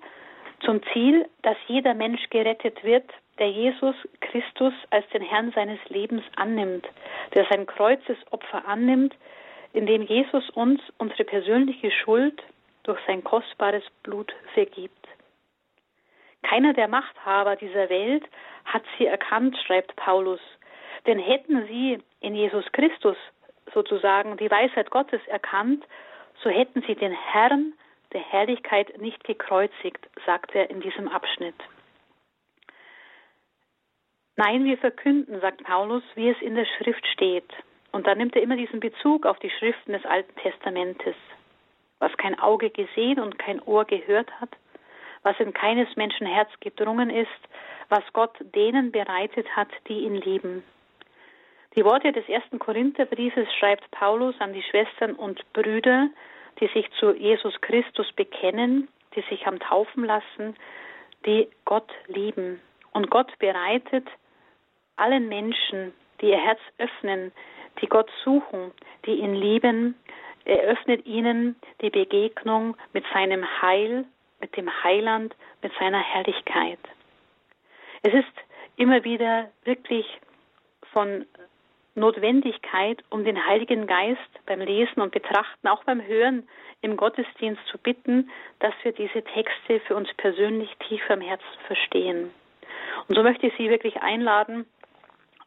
[0.61, 3.05] Zum Ziel, dass jeder Mensch gerettet wird,
[3.39, 6.87] der Jesus Christus als den Herrn seines Lebens annimmt,
[7.33, 9.15] der sein Kreuzesopfer annimmt,
[9.73, 12.41] indem Jesus uns unsere persönliche Schuld
[12.83, 15.07] durch sein kostbares Blut vergibt.
[16.43, 18.23] Keiner der Machthaber dieser Welt
[18.65, 20.39] hat sie erkannt, schreibt Paulus.
[21.05, 23.17] Denn hätten sie in Jesus Christus
[23.73, 25.85] sozusagen die Weisheit Gottes erkannt,
[26.41, 27.73] so hätten sie den Herrn
[28.13, 31.55] der Herrlichkeit nicht gekreuzigt, sagt er in diesem Abschnitt.
[34.39, 37.51] Nein, wir verkünden, sagt Paulus, wie es in der Schrift steht.
[37.91, 41.15] Und da nimmt er immer diesen Bezug auf die Schriften des Alten Testamentes.
[41.97, 44.49] Was kein Auge gesehen und kein Ohr gehört hat,
[45.23, 47.27] was in keines Menschen Herz gedrungen ist,
[47.89, 50.63] was Gott denen bereitet hat, die ihn lieben.
[51.75, 56.09] Die Worte des ersten Korintherbriefes schreibt Paulus an die Schwestern und Brüder,
[56.59, 60.55] die sich zu Jesus Christus bekennen, die sich am Taufen lassen,
[61.25, 62.61] die Gott lieben.
[62.93, 64.07] Und Gott bereitet
[64.97, 67.31] allen Menschen, die ihr Herz öffnen,
[67.81, 68.71] die Gott suchen,
[69.05, 69.95] die ihn lieben,
[70.45, 74.05] eröffnet ihnen die Begegnung mit seinem Heil,
[74.39, 76.79] mit dem Heiland, mit seiner Herrlichkeit.
[78.01, 78.33] Es ist
[78.77, 80.05] immer wieder wirklich
[80.93, 81.25] von
[81.95, 86.47] Notwendigkeit, um den Heiligen Geist beim Lesen und Betrachten, auch beim Hören
[86.81, 88.29] im Gottesdienst zu bitten,
[88.59, 92.29] dass wir diese Texte für uns persönlich tiefer im Herzen verstehen.
[93.07, 94.65] Und so möchte ich Sie wirklich einladen,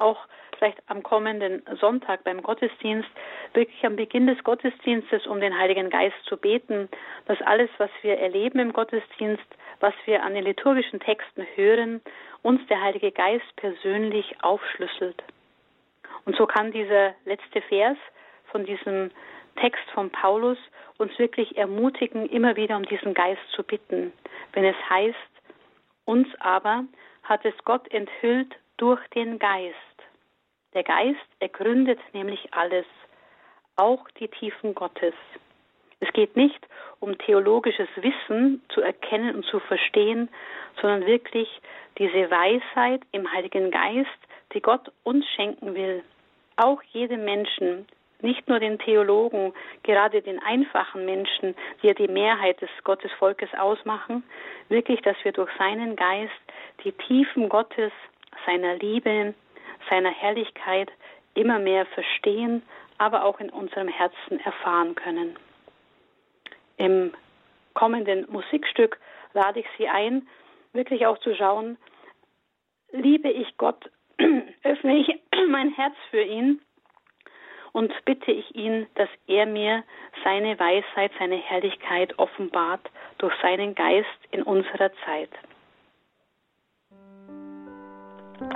[0.00, 0.18] auch
[0.58, 3.08] vielleicht am kommenden Sonntag beim Gottesdienst,
[3.54, 6.88] wirklich am Beginn des Gottesdienstes um den Heiligen Geist zu beten,
[7.26, 9.44] dass alles, was wir erleben im Gottesdienst,
[9.80, 12.00] was wir an den liturgischen Texten hören,
[12.42, 15.22] uns der Heilige Geist persönlich aufschlüsselt.
[16.26, 17.96] Und so kann dieser letzte Vers
[18.50, 19.10] von diesem
[19.56, 20.58] Text von Paulus
[20.98, 24.12] uns wirklich ermutigen, immer wieder um diesen Geist zu bitten,
[24.52, 25.16] wenn es heißt,
[26.04, 26.84] uns aber
[27.22, 29.76] hat es Gott enthüllt durch den Geist.
[30.72, 32.86] Der Geist ergründet nämlich alles,
[33.76, 35.14] auch die Tiefen Gottes.
[36.00, 36.66] Es geht nicht
[36.98, 40.30] um theologisches Wissen zu erkennen und zu verstehen,
[40.80, 41.48] sondern wirklich
[41.98, 44.08] diese Weisheit im Heiligen Geist,
[44.54, 46.02] die Gott uns schenken will.
[46.56, 47.86] Auch jedem Menschen,
[48.22, 54.22] nicht nur den Theologen, gerade den einfachen Menschen, die ja die Mehrheit des Gottesvolkes ausmachen,
[54.68, 56.32] wirklich, dass wir durch seinen Geist
[56.84, 57.92] die Tiefen Gottes,
[58.46, 59.34] seiner Liebe,
[59.88, 60.90] seiner Herrlichkeit
[61.34, 62.62] immer mehr verstehen,
[62.98, 65.36] aber auch in unserem Herzen erfahren können.
[66.76, 67.12] Im
[67.74, 68.98] kommenden Musikstück
[69.32, 70.26] lade ich Sie ein,
[70.72, 71.78] wirklich auch zu schauen,
[72.92, 73.90] liebe ich Gott,
[74.64, 76.60] öffne ich mein Herz für ihn
[77.72, 79.84] und bitte ich ihn, dass er mir
[80.24, 85.30] seine Weisheit, seine Herrlichkeit offenbart durch seinen Geist in unserer Zeit.
[88.40, 88.48] Höre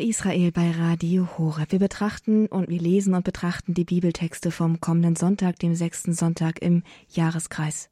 [0.00, 1.72] Israel bei Radio Horeb.
[1.72, 6.62] Wir betrachten und wir lesen und betrachten die Bibeltexte vom kommenden Sonntag, dem sechsten Sonntag
[6.62, 7.90] im Jahreskreis.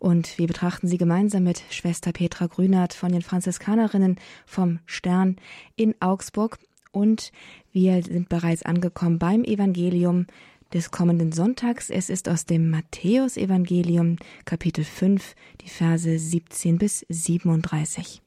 [0.00, 5.36] Und wir betrachten sie gemeinsam mit Schwester Petra Grünert von den Franziskanerinnen vom Stern
[5.76, 6.58] in Augsburg.
[6.92, 7.32] Und
[7.72, 10.26] wir sind bereits angekommen beim Evangelium
[10.72, 11.90] des kommenden Sonntags.
[11.90, 18.22] Es ist aus dem Matthäusevangelium Kapitel 5, die Verse 17 bis 37.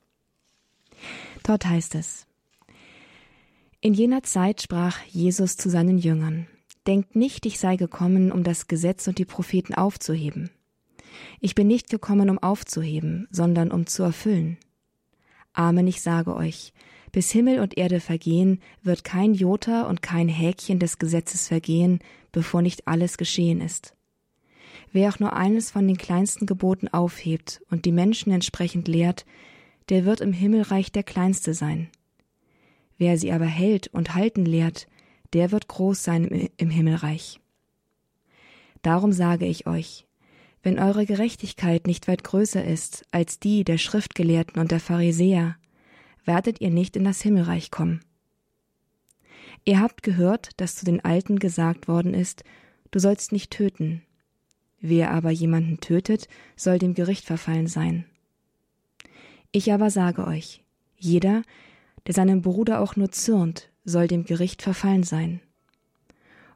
[1.43, 2.25] Dort heißt es,
[3.81, 6.47] in jener Zeit sprach Jesus zu seinen Jüngern,
[6.87, 10.51] Denkt nicht, ich sei gekommen, um das Gesetz und die Propheten aufzuheben.
[11.39, 14.57] Ich bin nicht gekommen, um aufzuheben, sondern um zu erfüllen.
[15.53, 16.73] Amen, ich sage euch,
[17.15, 21.99] bis Himmel und Erde vergehen, wird kein Jota und kein Häkchen des Gesetzes vergehen,
[22.33, 23.95] bevor nicht alles geschehen ist.
[24.91, 29.25] Wer auch nur eines von den kleinsten Geboten aufhebt und die Menschen entsprechend lehrt,
[29.87, 31.87] der wird im Himmelreich der Kleinste sein.
[32.97, 34.89] Wer sie aber hält und halten lehrt,
[35.31, 37.39] der wird groß sein im Himmelreich.
[38.81, 40.05] Darum sage ich euch,
[40.63, 45.55] wenn eure Gerechtigkeit nicht weit größer ist als die der Schriftgelehrten und der Pharisäer,
[46.25, 48.01] werdet ihr nicht in das Himmelreich kommen.
[49.63, 52.43] Ihr habt gehört, dass zu den Alten gesagt worden ist,
[52.91, 54.03] du sollst nicht töten.
[54.79, 58.05] Wer aber jemanden tötet, soll dem Gericht verfallen sein.
[59.51, 60.63] Ich aber sage euch,
[60.97, 61.43] jeder,
[62.05, 65.39] der seinem Bruder auch nur zürnt, soll dem Gericht verfallen sein.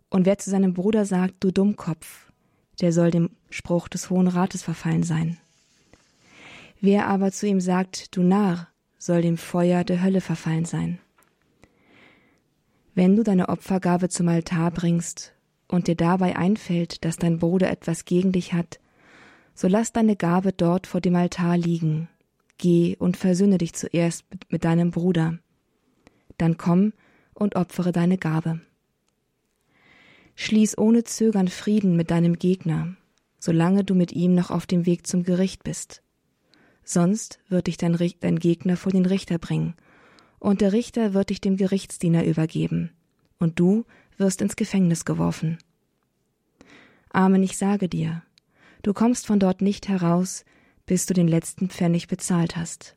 [0.10, 2.32] Und wer zu seinem Bruder sagt, du Dummkopf,
[2.82, 5.38] der soll dem Spruch des Hohen Rates verfallen sein.
[6.82, 8.68] Wer aber zu ihm sagt, du Narr,
[9.00, 11.00] soll dem Feuer der Hölle verfallen sein.
[12.94, 15.34] Wenn du deine Opfergabe zum Altar bringst
[15.68, 18.80] und dir dabei einfällt, dass dein Bruder etwas gegen dich hat,
[19.56, 22.10] so lass deine Gabe dort vor dem Altar liegen.
[22.58, 25.40] Geh und versöhne dich zuerst mit deinem Bruder.
[26.38, 26.94] Dann komm
[27.34, 28.60] und opfere deine Gabe.
[30.36, 32.96] Schließ ohne Zögern Frieden mit deinem Gegner,
[33.40, 36.02] solange du mit ihm noch auf dem Weg zum Gericht bist.
[36.92, 39.76] Sonst wird dich dein, dein Gegner vor den Richter bringen,
[40.40, 42.90] und der Richter wird dich dem Gerichtsdiener übergeben,
[43.38, 43.86] und du
[44.18, 45.60] wirst ins Gefängnis geworfen.
[47.12, 48.24] Amen, ich sage dir,
[48.82, 50.46] du kommst von dort nicht heraus,
[50.88, 52.96] bis du den letzten Pfennig bezahlt hast.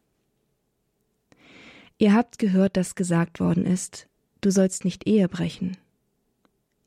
[1.99, 4.09] Ihr habt gehört, dass gesagt worden ist,
[4.41, 5.77] du sollst nicht Ehe brechen.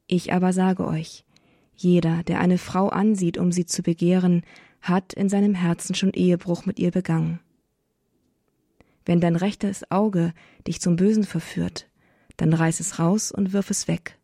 [0.08, 1.24] Ich aber sage euch,
[1.76, 4.42] jeder, der eine Frau ansieht, um sie zu begehren,
[4.90, 7.40] hat in seinem Herzen schon Ehebruch mit ihr begangen.
[9.06, 10.34] Wenn dein rechtes Auge
[10.68, 11.88] dich zum Bösen verführt,
[12.38, 14.18] dann reiß es raus und wirf es weg.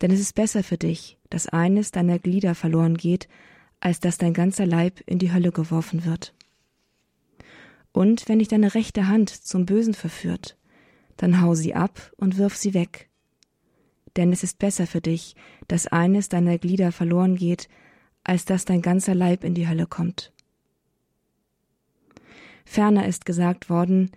[0.00, 3.28] Denn es ist besser für dich, dass eines deiner Glieder verloren geht,
[3.80, 6.34] als dass dein ganzer Leib in die Hölle geworfen wird.
[7.92, 10.56] Und wenn dich deine rechte Hand zum Bösen verführt,
[11.16, 13.10] dann hau sie ab und wirf sie weg.
[14.16, 15.36] Denn es ist besser für dich,
[15.68, 17.68] dass eines deiner Glieder verloren geht,
[18.24, 20.32] als dass dein ganzer Leib in die Hölle kommt.
[22.64, 24.10] Ferner ist gesagt worden,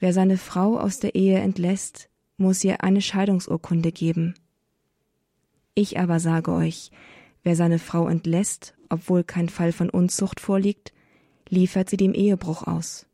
[0.00, 4.34] wer seine Frau aus der Ehe entlässt, muss ihr eine Scheidungsurkunde geben.
[5.74, 6.90] Ich aber sage euch,
[7.42, 10.92] wer seine Frau entlässt, obwohl kein Fall von Unzucht vorliegt,
[11.48, 13.06] liefert sie dem Ehebruch aus.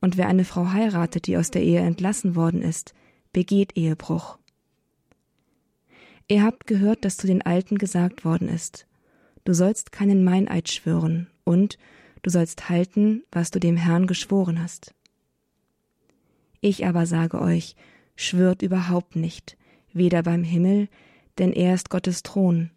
[0.00, 2.94] Und wer eine Frau heiratet, die aus der Ehe entlassen worden ist,
[3.32, 4.38] begeht Ehebruch.
[6.28, 8.87] Ihr habt gehört, dass zu den Alten gesagt worden ist,
[9.48, 11.78] du sollst keinen Meineid schwören und
[12.20, 14.94] du sollst halten, was du dem Herrn geschworen hast.
[16.60, 17.74] Ich aber sage euch,
[18.14, 19.56] schwört überhaupt nicht,
[19.94, 20.88] weder beim Himmel,
[21.38, 22.68] denn er ist Gottes Thron,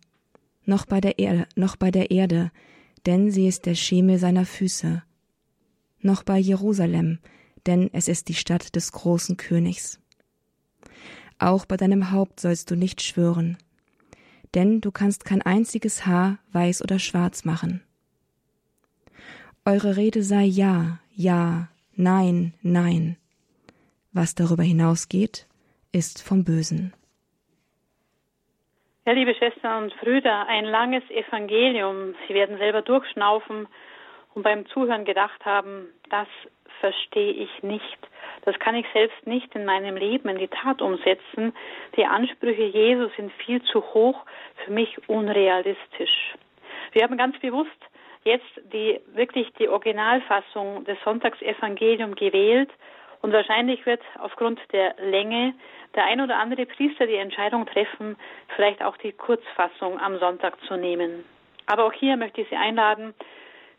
[0.63, 2.53] noch bei der, er noch bei der Erde,
[3.05, 5.03] denn sie ist der Schemel seiner Füße,
[5.99, 7.19] noch bei Jerusalem,
[7.65, 9.99] denn es ist die Stadt des großen Königs.
[11.37, 13.57] Auch bei deinem Haupt sollst du nicht schwören,
[14.55, 17.83] denn du kannst kein einziges Haar weiß oder schwarz machen.
[19.65, 23.17] Eure Rede sei ja, ja, nein, nein.
[24.11, 25.47] Was darüber hinausgeht,
[25.91, 26.93] ist vom Bösen.
[29.05, 32.15] Ja, liebe Schwestern und Brüder, ein langes Evangelium.
[32.27, 33.67] Sie werden selber durchschnaufen
[34.33, 36.27] und beim Zuhören gedacht haben, das
[36.79, 37.97] verstehe ich nicht.
[38.43, 41.53] Das kann ich selbst nicht in meinem Leben in die Tat umsetzen.
[41.95, 44.25] Die Ansprüche Jesu sind viel zu hoch,
[44.65, 46.33] für mich unrealistisch.
[46.91, 47.69] Wir haben ganz bewusst
[48.23, 52.69] jetzt die wirklich die Originalfassung des Sonntagsevangelium gewählt
[53.21, 55.53] und wahrscheinlich wird aufgrund der Länge
[55.95, 58.15] der ein oder andere Priester die Entscheidung treffen,
[58.55, 61.25] vielleicht auch die Kurzfassung am Sonntag zu nehmen.
[61.65, 63.13] Aber auch hier möchte ich Sie einladen,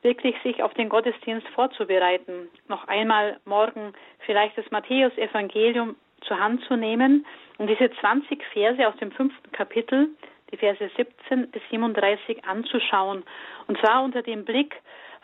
[0.03, 2.49] wirklich sich auf den Gottesdienst vorzubereiten.
[2.69, 3.93] Noch einmal morgen
[4.27, 7.27] vielleicht das Matthäus-Evangelium zur Hand zu nehmen
[7.59, 10.09] und diese 20 Verse aus dem fünften Kapitel,
[10.51, 13.25] die Verse 17 bis 37 anzuschauen.
[13.67, 14.75] Und zwar unter dem Blick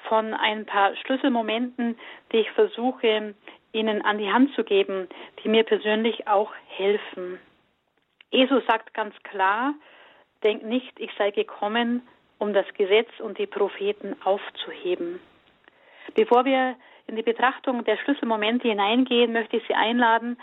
[0.09, 1.99] von ein paar Schlüsselmomenten,
[2.33, 3.35] die ich versuche
[3.73, 5.09] Ihnen an die Hand zu geben,
[5.43, 7.39] die mir persönlich auch helfen.
[8.31, 9.75] Jesus sagt ganz klar,
[10.43, 12.03] denkt nicht, ich sei gekommen,
[12.39, 15.21] um das Gesetz und die Propheten aufzuheben.
[16.15, 20.39] Bevor wir in die Betrachtung der Schlüsselmomente hineingehen, möchte ich Sie einladen,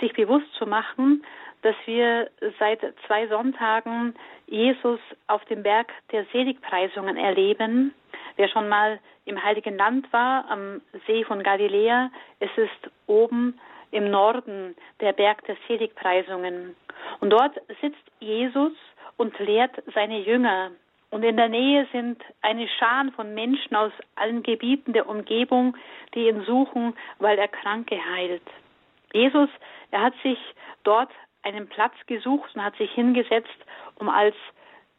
[0.00, 1.24] sich bewusst zu machen,
[1.62, 4.14] dass wir seit zwei Sonntagen
[4.46, 7.94] Jesus auf dem Berg der Seligpreisungen erleben.
[8.36, 13.58] Wer schon mal im Heiligen Land war, am See von Galiläa, es ist oben
[13.92, 16.76] im Norden der Berg der Seligpreisungen.
[17.20, 18.72] Und dort sitzt Jesus
[19.16, 20.72] und lehrt seine Jünger
[21.14, 25.76] Und in der Nähe sind eine Schar von Menschen aus allen Gebieten der Umgebung,
[26.12, 28.42] die ihn suchen, weil er Kranke heilt.
[29.12, 29.48] Jesus,
[29.92, 30.38] er hat sich
[30.82, 31.12] dort
[31.44, 33.56] einen Platz gesucht und hat sich hingesetzt,
[34.00, 34.34] um als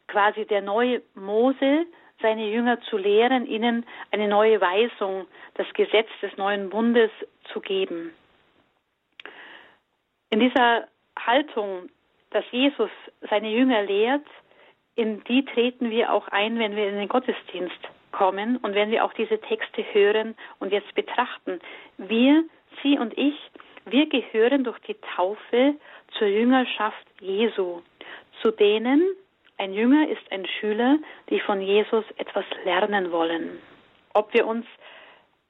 [0.08, 1.84] quasi der neue Mose
[2.22, 7.10] seine Jünger zu lehren, ihnen eine neue Weisung, das Gesetz des neuen Bundes
[7.52, 8.14] zu geben.
[10.30, 11.90] In dieser Haltung,
[12.30, 12.90] dass Jesus
[13.28, 14.24] seine Jünger lehrt,
[14.96, 17.78] in die treten wir auch ein, wenn wir in den Gottesdienst
[18.12, 21.60] kommen und wenn wir auch diese Texte hören und jetzt betrachten.
[21.98, 22.44] Wir,
[22.82, 23.34] Sie und ich,
[23.84, 25.74] wir gehören durch die Taufe
[26.18, 27.82] zur Jüngerschaft Jesu,
[28.42, 29.02] zu denen
[29.58, 30.98] ein Jünger ist ein Schüler,
[31.30, 33.58] die von Jesus etwas lernen wollen.
[34.12, 34.66] Ob wir uns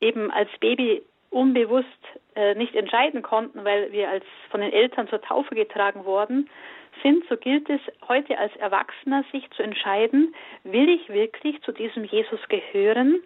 [0.00, 1.86] eben als Baby unbewusst
[2.34, 6.48] äh, nicht entscheiden konnten, weil wir als von den Eltern zur Taufe getragen worden
[7.02, 12.04] sind, so gilt es heute als Erwachsener, sich zu entscheiden, will ich wirklich zu diesem
[12.04, 13.22] Jesus gehören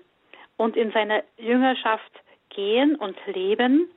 [0.56, 2.12] und in seiner Jüngerschaft
[2.50, 3.90] gehen und leben,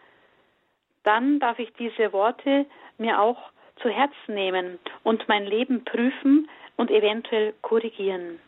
[1.03, 2.65] dann darf ich diese Worte
[2.97, 8.39] mir auch zu Herzen nehmen und mein Leben prüfen und eventuell korrigieren.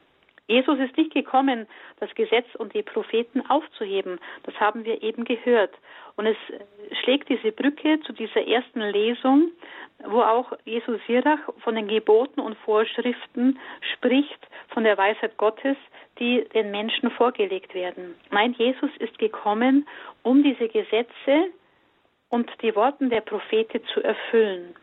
[0.47, 1.67] Jesus ist nicht gekommen,
[1.99, 4.19] das Gesetz und die Propheten aufzuheben.
[4.43, 5.73] Das haben wir eben gehört.
[6.17, 6.37] Und es
[7.01, 9.51] schlägt diese Brücke zu dieser ersten Lesung,
[10.05, 13.59] wo auch Jesus Sirach von den Geboten und Vorschriften
[13.93, 15.77] spricht, von der Weisheit Gottes,
[16.19, 18.15] die den Menschen vorgelegt werden.
[18.29, 19.87] Mein Jesus ist gekommen,
[20.23, 21.51] um diese Gesetze
[22.29, 24.75] und die Worte der Propheten zu erfüllen.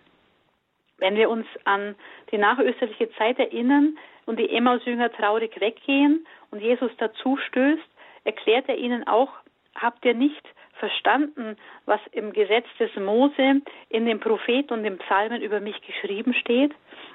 [1.02, 1.96] Wenn wir uns an
[2.30, 7.82] die nachösterliche Zeit erinnern und die Emmaus-Jünger traurig weggehen und Jesus dazu stößt,
[8.22, 9.32] erklärt er ihnen auch,
[9.74, 15.42] habt ihr nicht verstanden, was im Gesetz des Mose, in den Propheten und den Psalmen
[15.42, 16.72] über mich geschrieben steht?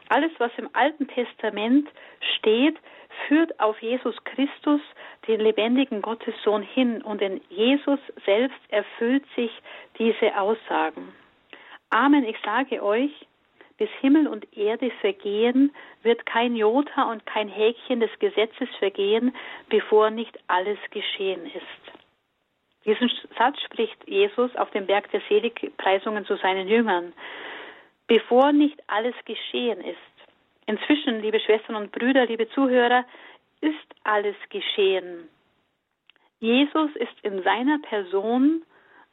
[0.09, 1.87] Alles, was im Alten Testament
[2.39, 2.75] steht,
[3.29, 4.81] führt auf Jesus Christus,
[5.29, 9.51] den lebendigen Gottessohn hin und in Jesus selbst erfüllt sich
[9.97, 11.13] diese Aussagen.
[11.89, 13.11] Amen, ich sage euch,
[13.77, 19.35] bis Himmel und Erde vergehen, wird kein Jota und kein Häkchen des Gesetzes vergehen,
[19.69, 21.97] bevor nicht alles geschehen ist.
[22.85, 27.13] Diesen Satz spricht Jesus auf dem Berg der Seligpreisungen zu seinen Jüngern.
[28.07, 29.97] Bevor nicht alles geschehen ist.
[30.65, 33.05] Inzwischen, liebe Schwestern und Brüder, liebe Zuhörer,
[33.61, 35.27] ist alles geschehen.
[36.39, 38.63] Jesus ist in seiner Person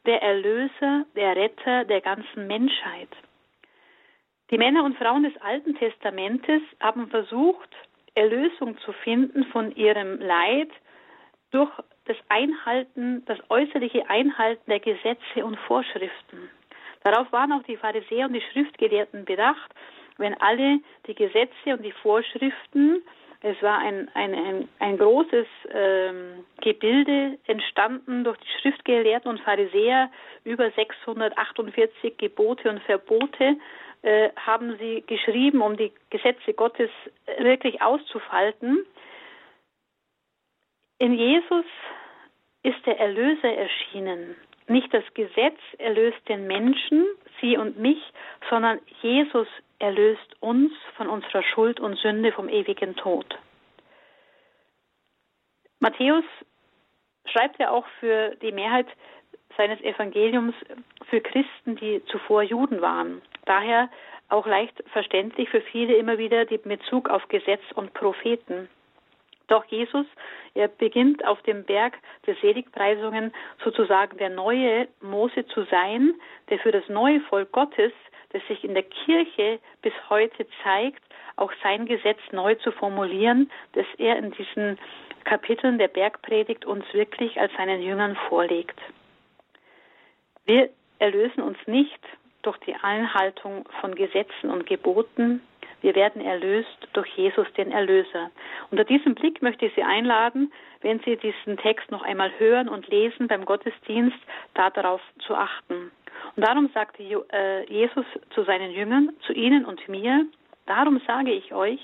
[0.07, 3.09] der Erlöser, der Retter der ganzen Menschheit.
[4.51, 7.71] Die Männer und Frauen des Alten Testamentes haben versucht,
[8.15, 10.71] Erlösung zu finden von ihrem Leid
[11.51, 11.71] durch
[12.05, 16.51] das Einhalten, das äußerliche Einhalten der Gesetze und Vorschriften.
[17.03, 19.75] Darauf waren auch die Pharisäer und die Schriftgelehrten bedacht,
[20.19, 23.03] wenn alle die Gesetze und die Vorschriften,
[23.41, 30.11] es war ein, ein, ein, ein großes ähm, Gebilde entstanden durch die Schriftgelehrten und Pharisäer,
[30.45, 33.57] über 648 Gebote und Verbote,
[34.05, 36.91] äh, haben sie geschrieben, um die Gesetze Gottes
[37.39, 38.85] wirklich auszufalten.
[40.99, 41.65] In Jesus
[42.63, 44.37] ist der Erlöser erschienen.
[44.69, 47.07] Nicht das Gesetz erlöst den Menschen,
[47.41, 47.99] sie und mich,
[48.51, 53.39] sondern Jesus erlöst uns von unserer Schuld und Sünde vom ewigen Tod.
[55.81, 56.25] Matthäus
[57.27, 58.87] schreibt ja auch für die Mehrheit
[59.57, 60.55] seines Evangeliums
[61.09, 63.23] für Christen, die zuvor Juden waren.
[63.45, 63.91] Daher
[64.29, 68.69] auch leicht verständlich für viele immer wieder den Bezug auf Gesetz und Propheten.
[69.49, 70.07] Doch Jesus,
[70.55, 76.15] er beginnt auf dem Berg der Seligpreisungen sozusagen der neue Mose zu sein,
[76.49, 77.93] der für das neue Volk Gottes,
[78.31, 81.03] das sich in der Kirche bis heute zeigt,
[81.37, 84.79] auch sein Gesetz neu zu formulieren, das er in diesen
[85.25, 88.79] Kapiteln der Bergpredigt uns wirklich als seinen Jüngern vorlegt.
[90.47, 92.01] Wir erlösen uns nicht
[92.47, 95.43] durch die Einhaltung von Gesetzen und Geboten.
[95.81, 98.31] Wir werden erlöst durch Jesus, den Erlöser.
[98.71, 102.89] Unter diesem Blick möchte ich Sie einladen, wenn Sie diesen Text noch einmal hören und
[102.89, 104.19] lesen beim Gottesdienst,
[104.55, 105.91] darauf zu achten.
[106.37, 110.27] Und darum sagte äh, Jesus zu seinen Jüngern, zu Ihnen und mir,
[110.67, 111.81] darum sage ich euch,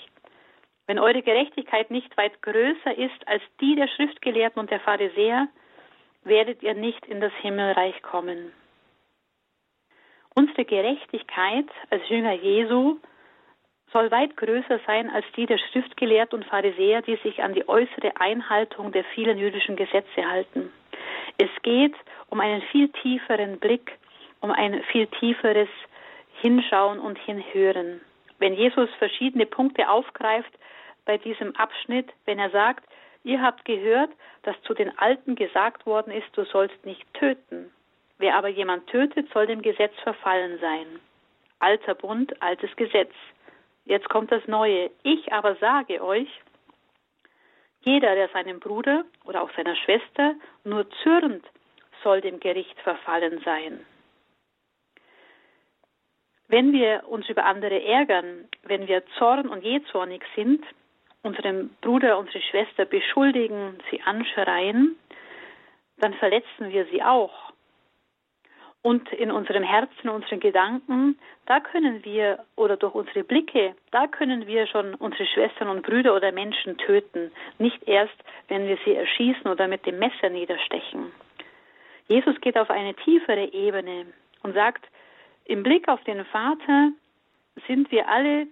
[0.86, 5.46] wenn eure Gerechtigkeit nicht weit größer ist als die der Schriftgelehrten und der Pharisäer,
[6.24, 8.52] werdet ihr nicht in das Himmelreich kommen.
[10.40, 12.96] Unsere Gerechtigkeit als Jünger Jesu
[13.92, 18.18] soll weit größer sein als die der Schriftgelehrten und Pharisäer, die sich an die äußere
[18.18, 20.72] Einhaltung der vielen jüdischen Gesetze halten.
[21.36, 21.94] Es geht
[22.30, 23.98] um einen viel tieferen Blick,
[24.40, 25.68] um ein viel tieferes
[26.40, 28.00] Hinschauen und Hinhören.
[28.38, 30.52] Wenn Jesus verschiedene Punkte aufgreift
[31.04, 32.88] bei diesem Abschnitt, wenn er sagt,
[33.24, 34.10] ihr habt gehört,
[34.44, 37.70] dass zu den Alten gesagt worden ist, du sollst nicht töten.
[38.20, 41.00] Wer aber jemand tötet, soll dem Gesetz verfallen sein.
[41.58, 43.12] Alter Bund, altes Gesetz.
[43.86, 44.90] Jetzt kommt das Neue.
[45.02, 46.28] Ich aber sage euch,
[47.80, 51.46] jeder, der seinem Bruder oder auch seiner Schwester nur zürnt,
[52.02, 53.86] soll dem Gericht verfallen sein.
[56.48, 60.62] Wenn wir uns über andere ärgern, wenn wir zorn und jähzornig sind,
[61.22, 64.98] unseren Bruder, unsere Schwester beschuldigen, sie anschreien,
[65.96, 67.49] dann verletzen wir sie auch.
[68.82, 74.46] Und in unserem Herzen, unseren Gedanken, da können wir, oder durch unsere Blicke, da können
[74.46, 77.30] wir schon unsere Schwestern und Brüder oder Menschen töten.
[77.58, 78.16] Nicht erst,
[78.48, 81.12] wenn wir sie erschießen oder mit dem Messer niederstechen.
[82.08, 84.06] Jesus geht auf eine tiefere Ebene
[84.42, 84.86] und sagt,
[85.44, 86.90] im Blick auf den Vater
[87.66, 88.46] sind wir alle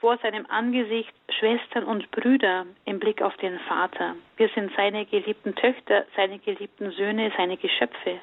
[0.00, 4.16] vor seinem Angesicht Schwestern und Brüder im Blick auf den Vater.
[4.36, 8.20] Wir sind seine geliebten Töchter, seine geliebten Söhne, seine Geschöpfe.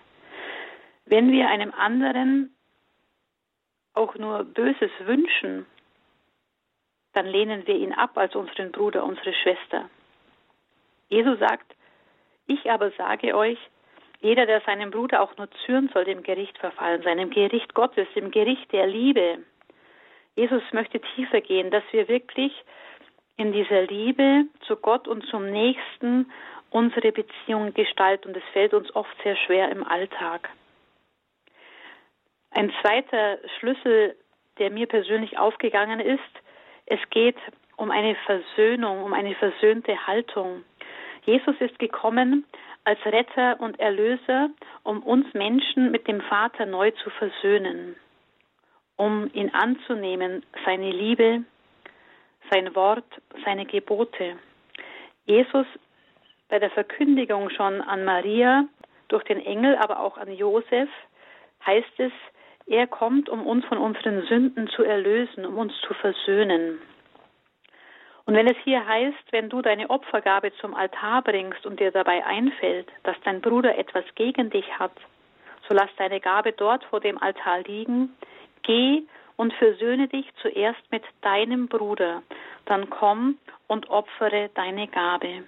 [1.12, 2.56] Wenn wir einem anderen
[3.94, 5.66] auch nur Böses wünschen,
[7.12, 9.90] dann lehnen wir ihn ab als unseren Bruder, unsere Schwester.
[11.10, 11.76] Jesus sagt,
[12.48, 13.58] ich aber sage euch,
[14.22, 18.08] jeder, der seinem Bruder auch nur zürnt, soll dem Gericht verfallen sein, dem Gericht Gottes,
[18.16, 19.40] dem Gericht der Liebe.
[20.38, 22.54] Jesus möchte tiefer gehen, dass wir wirklich
[23.36, 26.32] in dieser Liebe zu Gott und zum Nächsten
[26.70, 28.30] unsere Beziehung gestalten.
[28.30, 30.50] Und es fällt uns oft sehr schwer im Alltag.
[32.52, 34.16] Ein zweiter Schlüssel,
[34.60, 36.20] der mir persönlich aufgegangen ist,
[36.86, 37.38] es geht
[37.78, 40.64] um eine Versöhnung, um eine versöhnte Haltung.
[41.26, 42.46] Jesus ist gekommen
[42.84, 44.50] als Retter und Erlöser,
[44.84, 47.96] um uns Menschen mit dem Vater neu zu versöhnen
[49.02, 51.44] um ihn anzunehmen, seine Liebe,
[52.52, 53.06] sein Wort,
[53.44, 54.38] seine Gebote.
[55.26, 55.66] Jesus
[56.50, 58.66] bei der Verkündigung schon an Maria
[59.08, 60.90] durch den Engel, aber auch an Josef
[61.66, 62.12] heißt es,
[62.72, 66.80] er kommt, um uns von unseren Sünden zu erlösen, um uns zu versöhnen.
[68.26, 72.26] Und wenn es hier heißt, wenn du deine Opfergabe zum Altar bringst und dir dabei
[72.26, 74.94] einfällt, dass dein Bruder etwas gegen dich hat,
[75.68, 78.16] so lass deine Gabe dort vor dem Altar liegen,
[78.64, 79.04] Geh
[79.38, 82.22] und versöhne dich zuerst mit deinem Bruder,
[82.66, 85.44] dann komm und opfere deine Gabe.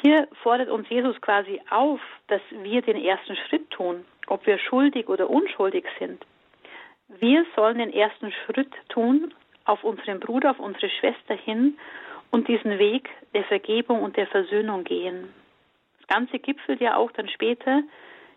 [0.00, 5.08] Hier fordert uns Jesus quasi auf, dass wir den ersten Schritt tun, ob wir schuldig
[5.08, 6.24] oder unschuldig sind.
[7.08, 9.32] Wir sollen den ersten Schritt tun
[9.64, 11.78] auf unseren Bruder, auf unsere Schwester hin
[12.30, 15.32] und diesen Weg der Vergebung und der Versöhnung gehen.
[15.98, 17.82] Das Ganze gipfelt ja auch dann später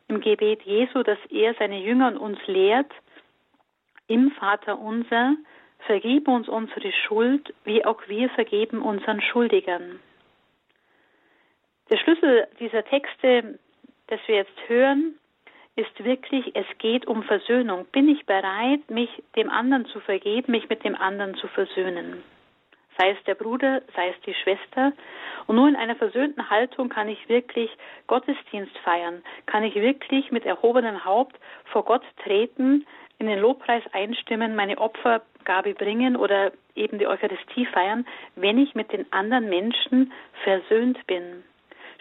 [0.08, 2.92] im Gebet Jesu, dass er seine Jünger und uns lehrt,
[4.08, 5.36] im Vater unser,
[5.86, 10.00] vergib uns unsere Schuld, wie auch wir vergeben unseren Schuldigern.
[11.90, 13.60] Der Schlüssel dieser Texte,
[14.08, 15.16] das wir jetzt hören,
[15.80, 17.86] ist wirklich, es geht um Versöhnung.
[17.92, 22.22] Bin ich bereit, mich dem anderen zu vergeben, mich mit dem anderen zu versöhnen?
[22.98, 24.92] Sei es der Bruder, sei es die Schwester.
[25.48, 27.72] Und nur in einer versöhnten Haltung kann ich wirklich
[28.08, 32.86] Gottesdienst feiern, kann ich wirklich mit erhobenem Haupt vor Gott treten,
[33.18, 38.06] in den Lobpreis einstimmen, meine Opfergabe bringen oder eben die Eucharistie feiern,
[38.36, 40.12] wenn ich mit den anderen Menschen
[40.44, 41.44] versöhnt bin.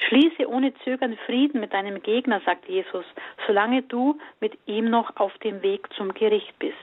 [0.06, 3.04] Schließe ohne Zögern Frieden mit deinem Gegner, sagt Jesus,
[3.46, 6.76] solange du mit ihm noch auf dem Weg zum Gericht bist.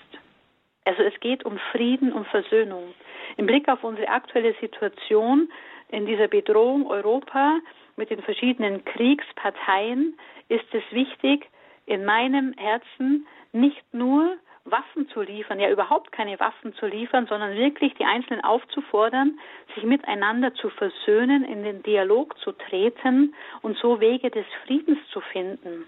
[0.84, 2.94] Also es geht um Frieden und Versöhnung.
[3.38, 5.50] Im Blick auf unsere aktuelle Situation
[5.90, 7.60] in dieser Bedrohung Europa
[7.96, 10.18] mit den verschiedenen Kriegsparteien
[10.50, 11.50] ist es wichtig,
[11.86, 17.56] in meinem Herzen nicht nur Waffen zu liefern, ja überhaupt keine Waffen zu liefern, sondern
[17.56, 19.40] wirklich die Einzelnen aufzufordern,
[19.76, 25.22] sich miteinander zu versöhnen, in den Dialog zu treten und so Wege des Friedens zu
[25.22, 25.86] finden.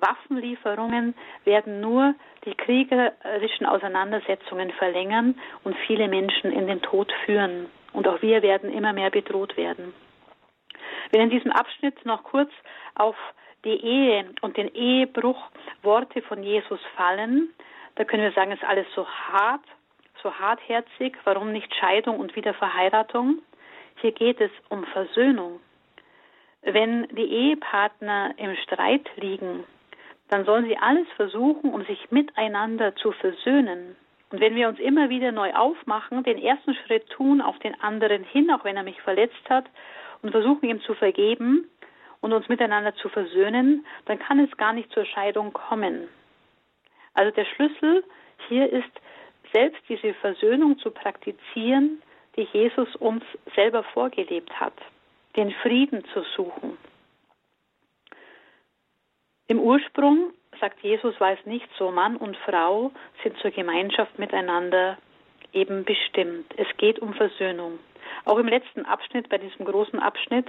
[0.00, 1.14] Waffenlieferungen
[1.44, 2.14] werden nur
[2.44, 7.66] die kriegerischen Auseinandersetzungen verlängern und viele Menschen in den Tod führen.
[7.92, 9.94] Und auch wir werden immer mehr bedroht werden.
[11.10, 12.50] Wenn in diesem Abschnitt noch kurz
[12.94, 13.16] auf
[13.64, 15.50] die Ehe und den Ehebruch
[15.82, 17.50] Worte von Jesus fallen,
[17.98, 19.64] da können wir sagen, ist alles so hart,
[20.22, 21.16] so hartherzig.
[21.24, 23.42] Warum nicht Scheidung und Wiederverheiratung?
[23.96, 25.58] Hier geht es um Versöhnung.
[26.62, 29.64] Wenn die Ehepartner im Streit liegen,
[30.28, 33.96] dann sollen sie alles versuchen, um sich miteinander zu versöhnen.
[34.30, 38.22] Und wenn wir uns immer wieder neu aufmachen, den ersten Schritt tun auf den anderen
[38.22, 39.64] hin, auch wenn er mich verletzt hat,
[40.22, 41.68] und versuchen ihm zu vergeben,
[42.20, 46.08] und uns miteinander zu versöhnen, dann kann es gar nicht zur Scheidung kommen.
[47.18, 48.04] Also der Schlüssel
[48.46, 48.92] hier ist,
[49.52, 52.00] selbst diese Versöhnung zu praktizieren,
[52.36, 53.24] die Jesus uns
[53.56, 54.74] selber vorgelebt hat,
[55.34, 56.78] den Frieden zu suchen.
[59.48, 62.92] Im Ursprung, sagt Jesus, war es nicht so, Mann und Frau
[63.24, 64.96] sind zur Gemeinschaft miteinander
[65.52, 66.54] eben bestimmt.
[66.56, 67.80] Es geht um Versöhnung.
[68.26, 70.46] Auch im letzten Abschnitt, bei diesem großen Abschnitt,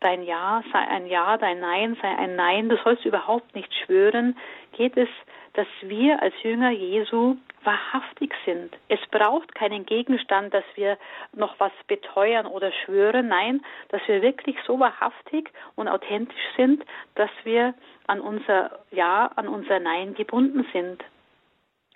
[0.00, 4.38] dein Ja sei ein Ja, dein Nein sei ein Nein, du sollst überhaupt nicht schwören,
[4.72, 5.10] geht es,
[5.54, 8.76] dass wir als Jünger Jesu wahrhaftig sind.
[8.88, 10.96] Es braucht keinen Gegenstand, dass wir
[11.34, 13.28] noch was beteuern oder schwören.
[13.28, 16.84] Nein, dass wir wirklich so wahrhaftig und authentisch sind,
[17.16, 17.74] dass wir
[18.06, 21.04] an unser Ja, an unser Nein gebunden sind.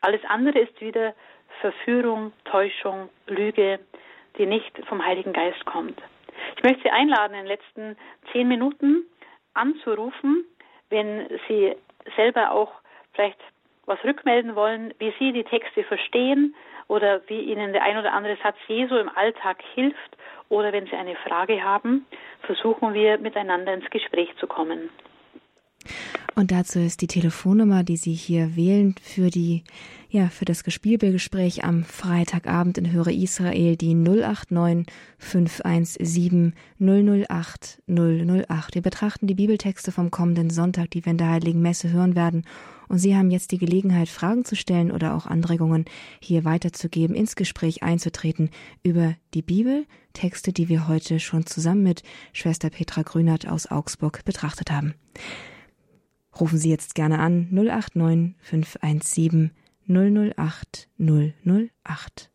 [0.01, 1.15] Alles andere ist wieder
[1.61, 3.79] Verführung, Täuschung, Lüge,
[4.37, 6.01] die nicht vom Heiligen Geist kommt.
[6.57, 7.97] Ich möchte Sie einladen, in den letzten
[8.33, 9.05] zehn Minuten
[9.55, 10.45] anzurufen,
[10.91, 11.75] wenn Sie
[12.17, 12.73] selber auch
[13.15, 13.39] vielleicht
[13.87, 16.55] was rückmelden wollen, wie Sie die Texte verstehen
[16.89, 20.17] oder wie Ihnen der ein oder andere Satz Jesu im Alltag hilft
[20.49, 22.07] oder wenn Sie eine Frage haben,
[22.43, 24.91] versuchen wir miteinander ins Gespräch zu kommen.
[26.35, 29.63] Und dazu ist die Telefonnummer, die Sie hier wählen für die
[30.15, 34.87] ja, für das Gespielbegespräch am Freitagabend in Höre Israel die 089
[35.19, 38.75] 517 008 008.
[38.77, 42.47] Wir betrachten die Bibeltexte vom kommenden Sonntag, die wir in der Heiligen Messe hören werden.
[42.89, 45.85] Und Sie haben jetzt die Gelegenheit, Fragen zu stellen oder auch Anregungen
[46.21, 48.51] hier weiterzugeben, ins Gespräch einzutreten
[48.83, 54.25] über die Bibel, Texte, die wir heute schon zusammen mit Schwester Petra Grünert aus Augsburg
[54.25, 54.95] betrachtet haben.
[56.39, 59.51] Rufen Sie jetzt gerne an 089 517
[59.87, 62.34] 008 008.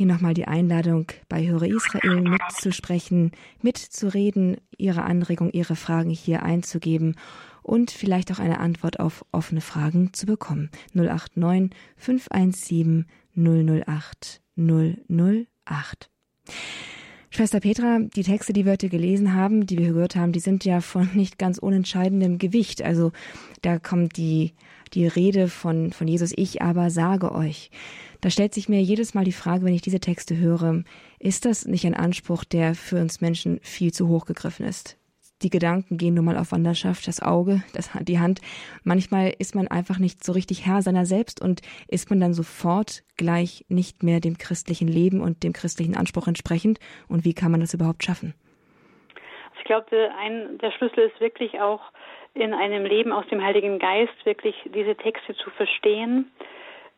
[0.00, 7.16] Hier nochmal die Einladung, bei Höre Israel mitzusprechen, mitzureden, Ihre Anregung, Ihre Fragen hier einzugeben
[7.62, 10.70] und vielleicht auch eine Antwort auf offene Fragen zu bekommen.
[10.94, 13.04] 089 517
[13.36, 16.10] 008 008.
[17.28, 20.64] Schwester Petra, die Texte, die wir heute gelesen haben, die wir gehört haben, die sind
[20.64, 22.80] ja von nicht ganz unentscheidendem Gewicht.
[22.80, 23.12] Also
[23.60, 24.54] da kommt die,
[24.94, 27.70] die Rede von, von Jesus, ich aber sage euch.
[28.20, 30.84] Da stellt sich mir jedes Mal die Frage, wenn ich diese Texte höre,
[31.18, 35.00] ist das nicht ein Anspruch, der für uns Menschen viel zu hoch gegriffen ist?
[35.42, 38.40] die Gedanken gehen nun mal auf Wanderschaft, das Auge, das, die Hand.
[38.84, 43.02] Manchmal ist man einfach nicht so richtig Herr seiner selbst und ist man dann sofort
[43.16, 46.78] gleich nicht mehr dem christlichen Leben und dem christlichen Anspruch entsprechend.
[47.08, 48.34] Und wie kann man das überhaupt schaffen?
[49.58, 51.80] Ich glaube, ein, der Schlüssel ist wirklich auch
[52.34, 56.30] in einem Leben aus dem Heiligen Geist wirklich diese Texte zu verstehen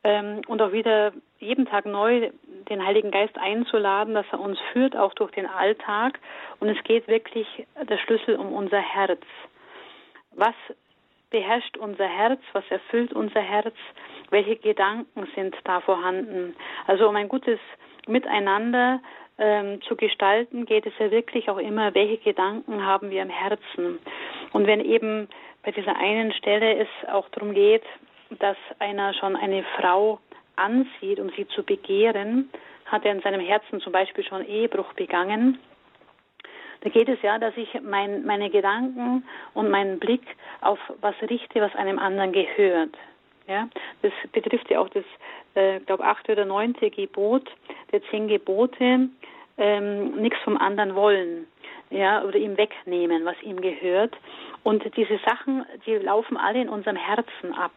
[0.05, 2.31] ähm, und auch wieder jeden Tag neu
[2.69, 6.19] den Heiligen Geist einzuladen, dass er uns führt, auch durch den Alltag.
[6.61, 7.47] Und es geht wirklich
[7.89, 9.23] der Schlüssel um unser Herz.
[10.33, 10.55] Was
[11.31, 12.41] beherrscht unser Herz?
[12.53, 13.75] Was erfüllt unser Herz?
[14.31, 16.55] Welche Gedanken sind da vorhanden?
[16.87, 17.59] Also um ein gutes
[18.07, 19.01] Miteinander
[19.39, 23.99] ähm, zu gestalten, geht es ja wirklich auch immer, welche Gedanken haben wir im Herzen?
[24.53, 25.29] Und wenn eben
[25.65, 27.85] bei dieser einen Stelle es auch darum geht,
[28.39, 30.21] dass einer schon eine Frau
[30.57, 32.51] ansieht, um sie zu begehren,
[32.87, 35.59] hat er in seinem Herzen zum Beispiel schon Ehebruch begangen.
[36.83, 39.25] Da geht es ja, dass ich mein, meine Gedanken
[39.55, 40.23] und meinen Blick
[40.61, 42.97] auf was richte, was einem anderen gehört.
[43.47, 43.69] Ja,
[44.03, 45.05] das betrifft ja auch das,
[45.55, 47.49] äh, glaube achte oder neunte Gebot
[47.93, 49.09] der zehn Gebote,
[49.59, 51.47] ähm, nichts vom anderen wollen,
[51.93, 54.17] ja, oder ihm wegnehmen, was ihm gehört.
[54.63, 57.73] Und diese Sachen, die laufen alle in unserem Herzen ab.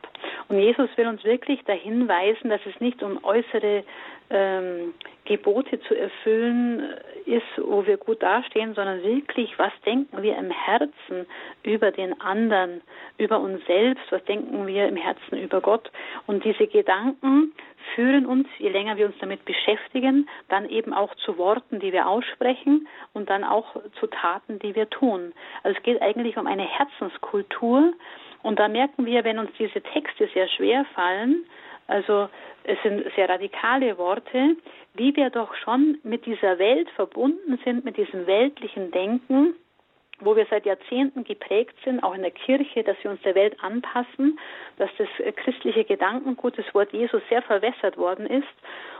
[0.48, 3.84] Und Jesus will uns wirklich dahin weisen, dass es nicht um äußere
[4.30, 4.94] ähm,
[5.26, 6.84] Gebote zu erfüllen
[7.26, 11.26] ist, wo wir gut dastehen, sondern wirklich, was denken wir im Herzen
[11.64, 12.82] über den anderen,
[13.18, 15.92] über uns selbst, was denken wir im Herzen über Gott.
[16.28, 17.54] Und diese Gedanken
[17.94, 22.08] führen uns, je länger wir uns damit beschäftigen, dann eben auch zu Worten, die wir
[22.08, 25.34] aussprechen und dann auch zu Taten, die wir tun.
[25.64, 27.94] Also es geht eigentlich um eine Herzenskultur
[28.44, 31.46] und da merken wir, wenn uns diese Texte sehr schwer fallen,
[31.88, 32.30] also
[32.64, 34.56] es sind sehr radikale Worte,
[34.96, 39.56] wie wir doch schon mit dieser Welt verbunden sind, mit diesem weltlichen Denken,
[40.20, 43.62] wo wir seit Jahrzehnten geprägt sind, auch in der Kirche, dass wir uns der Welt
[43.62, 44.40] anpassen,
[44.78, 48.48] dass das christliche Gedankengut, das Wort Jesus sehr verwässert worden ist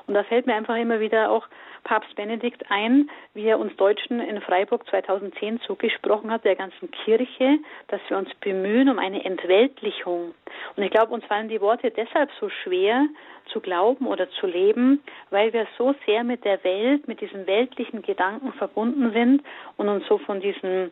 [0.08, 1.48] Und da fällt mir einfach immer wieder auch
[1.84, 7.60] Papst Benedikt ein, wie er uns Deutschen in Freiburg 2010 zugesprochen hat, der ganzen Kirche,
[7.88, 10.34] dass wir uns bemühen um eine Entweltlichung.
[10.76, 13.08] Und ich glaube, uns fallen die Worte deshalb so schwer
[13.52, 18.02] zu glauben oder zu leben, weil wir so sehr mit der Welt, mit diesen weltlichen
[18.02, 19.44] Gedanken verbunden sind
[19.78, 20.92] und uns so von diesen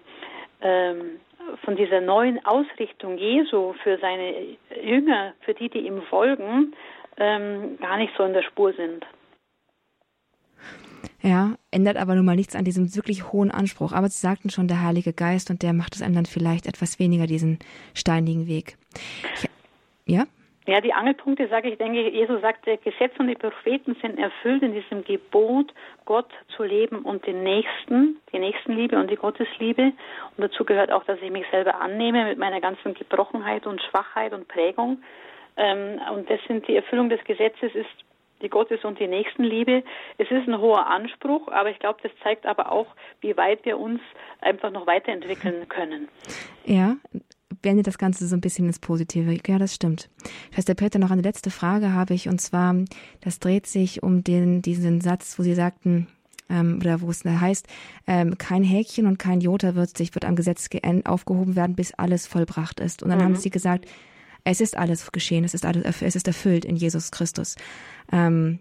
[0.62, 1.20] ähm,
[1.66, 4.34] von dieser neuen Ausrichtung Jesu für seine
[4.82, 6.74] Jünger, für die, die ihm folgen,
[7.18, 9.06] ähm, gar nicht so in der Spur sind.
[11.22, 13.94] Ja, ändert aber nun mal nichts an diesem wirklich hohen Anspruch.
[13.94, 17.00] Aber Sie sagten schon, der Heilige Geist und der macht es einem dann vielleicht etwas
[17.00, 17.60] weniger diesen
[17.94, 18.76] steinigen Weg.
[20.06, 20.26] ja?
[20.66, 24.64] Ja, die Angelpunkte sage ich, denke, Jesus sagt, der Gesetz und die Propheten sind erfüllt
[24.64, 25.74] in diesem Gebot,
[26.06, 29.92] Gott zu leben und den Nächsten, die Nächstenliebe und die Gottesliebe.
[29.92, 29.94] Und
[30.38, 34.48] dazu gehört auch, dass ich mich selber annehme mit meiner ganzen Gebrochenheit und Schwachheit und
[34.48, 35.04] Prägung.
[35.58, 37.90] Ähm, und das sind die Erfüllung des Gesetzes ist
[38.42, 39.84] die Gottes- und die Nächstenliebe.
[40.18, 42.88] Es ist ein hoher Anspruch, aber ich glaube, das zeigt aber auch,
[43.22, 44.02] wie weit wir uns
[44.42, 46.10] einfach noch weiterentwickeln können.
[46.66, 46.98] Ja,
[47.62, 49.38] wendet das Ganze so ein bisschen ins Positive.
[49.48, 50.10] Ja, das stimmt.
[50.54, 52.76] Schwester Peter, noch eine letzte Frage habe ich, und zwar,
[53.22, 56.08] das dreht sich um den, diesen Satz, wo Sie sagten,
[56.50, 57.68] ähm, oder wo es heißt,
[58.08, 60.70] ähm, kein Häkchen und kein Jota wird sich, wird am Gesetz
[61.06, 63.04] aufgehoben werden, bis alles vollbracht ist.
[63.04, 63.24] Und dann mhm.
[63.24, 63.86] haben Sie gesagt,
[64.44, 67.56] es ist alles geschehen, es ist alles, es ist erfüllt in Jesus Christus.
[68.12, 68.60] Ähm,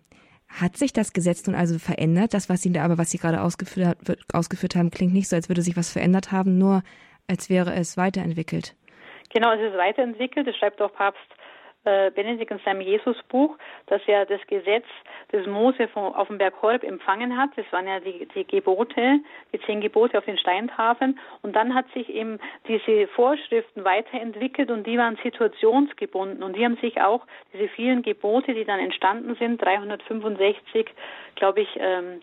[0.49, 2.35] hat sich das Gesetz nun also verändert?
[2.35, 3.97] Das, was Sie aber, was Sie gerade ausgeführt,
[4.33, 6.83] ausgeführt haben, klingt nicht so, als würde sich was verändert haben, nur
[7.29, 8.77] als wäre es weiterentwickelt.
[9.33, 10.47] Genau, es ist weiterentwickelt.
[10.47, 11.23] Das schreibt auch Papst
[11.85, 13.57] äh, Benedikt in seinem Jesusbuch,
[13.87, 14.87] dass er das Gesetz
[15.33, 17.51] des Mose vom, auf dem Berg Horeb empfangen hat.
[17.57, 19.21] Das waren ja die, die Gebote,
[19.53, 21.19] die zehn Gebote auf den Steintafeln.
[21.43, 26.43] Und dann hat sich eben diese Vorschriften weiterentwickelt und die waren situationsgebunden.
[26.43, 30.89] Und die haben sich auch, diese vielen Gebote, die dann entstanden sind, 365,
[31.35, 32.21] glaube ich, ähm,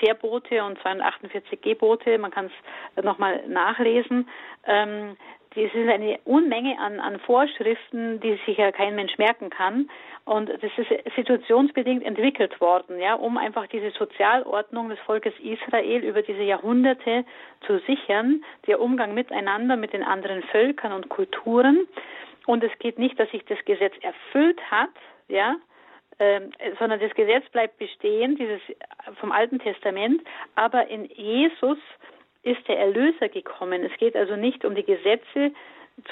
[0.00, 2.50] Verbote und 248 Gebote, man kann
[2.96, 4.28] es nochmal nachlesen,
[4.66, 5.16] ähm,
[5.56, 9.88] das ist eine Unmenge an, an Vorschriften, die sich ja kein Mensch merken kann.
[10.26, 16.20] Und das ist situationsbedingt entwickelt worden, ja, um einfach diese Sozialordnung des Volkes Israel über
[16.20, 17.24] diese Jahrhunderte
[17.66, 21.88] zu sichern, der Umgang miteinander mit den anderen Völkern und Kulturen.
[22.46, 24.90] Und es geht nicht, dass sich das Gesetz erfüllt hat,
[25.28, 25.56] ja,
[26.18, 28.60] ähm, sondern das Gesetz bleibt bestehen, dieses
[29.20, 30.22] vom Alten Testament,
[30.54, 31.78] aber in Jesus
[32.46, 33.82] ist der Erlöser gekommen.
[33.82, 35.52] Es geht also nicht um die Gesetze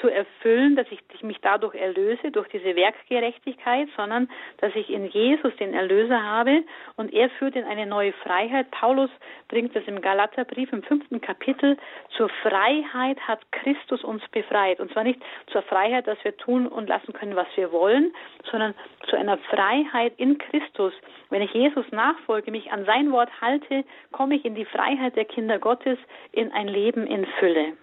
[0.01, 4.27] zu erfüllen, dass ich mich dadurch erlöse, durch diese Werkgerechtigkeit, sondern
[4.57, 6.63] dass ich in Jesus den Erlöser habe
[6.95, 8.71] und er führt in eine neue Freiheit.
[8.71, 9.11] Paulus
[9.47, 11.77] bringt das im Galaterbrief im fünften Kapitel.
[12.17, 14.79] Zur Freiheit hat Christus uns befreit.
[14.79, 15.21] Und zwar nicht
[15.51, 18.11] zur Freiheit, dass wir tun und lassen können, was wir wollen,
[18.49, 18.73] sondern
[19.07, 20.93] zu einer Freiheit in Christus.
[21.29, 25.25] Wenn ich Jesus nachfolge, mich an sein Wort halte, komme ich in die Freiheit der
[25.25, 25.99] Kinder Gottes,
[26.31, 27.73] in ein Leben in Fülle.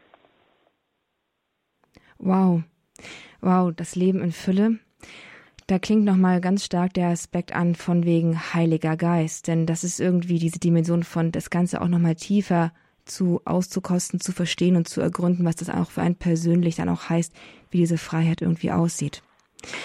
[2.23, 2.63] Wow.
[3.41, 4.79] Wow, das Leben in Fülle.
[5.67, 10.01] Da klingt nochmal ganz stark der Aspekt an von wegen Heiliger Geist, denn das ist
[10.01, 12.73] irgendwie diese Dimension von das Ganze auch nochmal tiefer
[13.05, 17.09] zu auszukosten, zu verstehen und zu ergründen, was das auch für einen persönlich dann auch
[17.09, 17.35] heißt,
[17.71, 19.23] wie diese Freiheit irgendwie aussieht.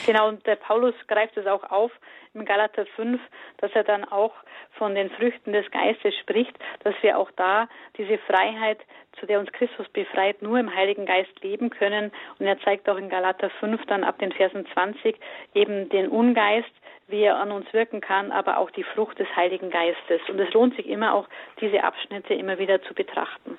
[0.06, 1.92] Genau, und der Paulus greift es auch auf
[2.34, 3.20] im Galater 5,
[3.58, 4.34] dass er dann auch
[4.72, 7.68] von den Früchten des Geistes spricht, dass wir auch da
[7.98, 8.80] diese Freiheit,
[9.20, 12.12] zu der uns Christus befreit, nur im Heiligen Geist leben können.
[12.40, 15.18] Und er zeigt auch in Galater 5 dann ab den Versen 20
[15.54, 16.72] eben den Ungeist,
[17.08, 20.22] wie er an uns wirken kann, aber auch die Frucht des Heiligen Geistes.
[20.30, 21.28] Und es lohnt sich immer auch,
[21.62, 23.58] diese Abschnitte immer wieder zu betrachten.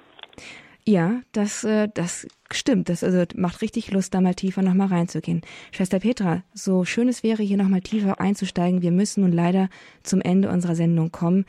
[0.89, 2.89] Ja, das, äh, das stimmt.
[2.89, 5.43] Das also macht richtig Lust, da mal tiefer nochmal reinzugehen.
[5.71, 8.81] Schwester Petra, so schön es wäre, hier nochmal tiefer einzusteigen.
[8.81, 9.69] Wir müssen nun leider
[10.03, 11.45] zum Ende unserer Sendung kommen.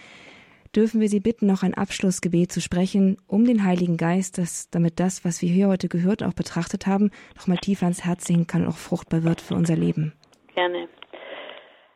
[0.76, 5.00] Dürfen wir Sie bitten, noch ein Abschlussgebet zu sprechen, um den Heiligen Geist, dass, damit
[5.00, 8.46] das, was wir hier heute gehört und auch betrachtet haben, nochmal tiefer ans Herz sehen
[8.46, 10.12] kann und auch fruchtbar wird für unser Leben.
[10.54, 10.90] Gerne.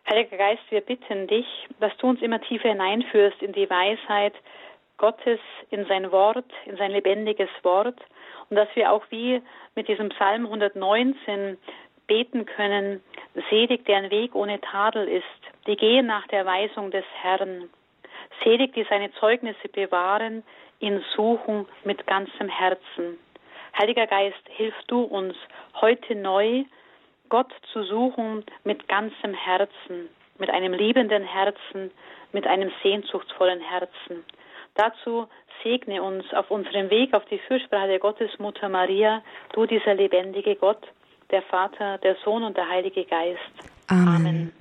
[0.09, 1.45] Heiliger Geist, wir bitten dich,
[1.81, 4.33] dass du uns immer tiefer hineinführst in die Weisheit,
[4.97, 5.39] Gottes
[5.69, 7.99] in sein Wort, in sein lebendiges Wort
[8.49, 9.41] und dass wir auch wie
[9.75, 11.57] mit diesem Psalm 119
[12.07, 13.01] beten können,
[13.49, 15.23] selig deren Weg ohne Tadel ist,
[15.67, 17.69] die gehen nach der Weisung des Herrn,
[18.43, 20.43] selig die seine Zeugnisse bewahren,
[20.79, 23.17] ihn suchen mit ganzem Herzen.
[23.77, 25.35] Heiliger Geist, hilf du uns
[25.81, 26.63] heute neu,
[27.29, 31.89] Gott zu suchen mit ganzem Herzen, mit einem liebenden Herzen,
[32.31, 34.23] mit einem sehnsuchtsvollen Herzen.
[34.75, 35.27] Dazu
[35.63, 39.21] segne uns auf unserem Weg auf die Fürsprache der Gottesmutter Maria,
[39.53, 40.81] du dieser lebendige Gott,
[41.31, 43.39] der Vater, der Sohn und der Heilige Geist.
[43.87, 44.15] Amen.
[44.15, 44.53] Amen.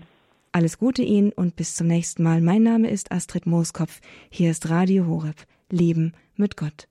[0.53, 2.43] Alles Gute Ihnen und bis zum nächsten Mal.
[2.43, 4.01] Mein Name ist Astrid Mooskopf.
[4.31, 5.37] Hier ist Radio Horeb.
[5.71, 6.89] Leben mit Gott.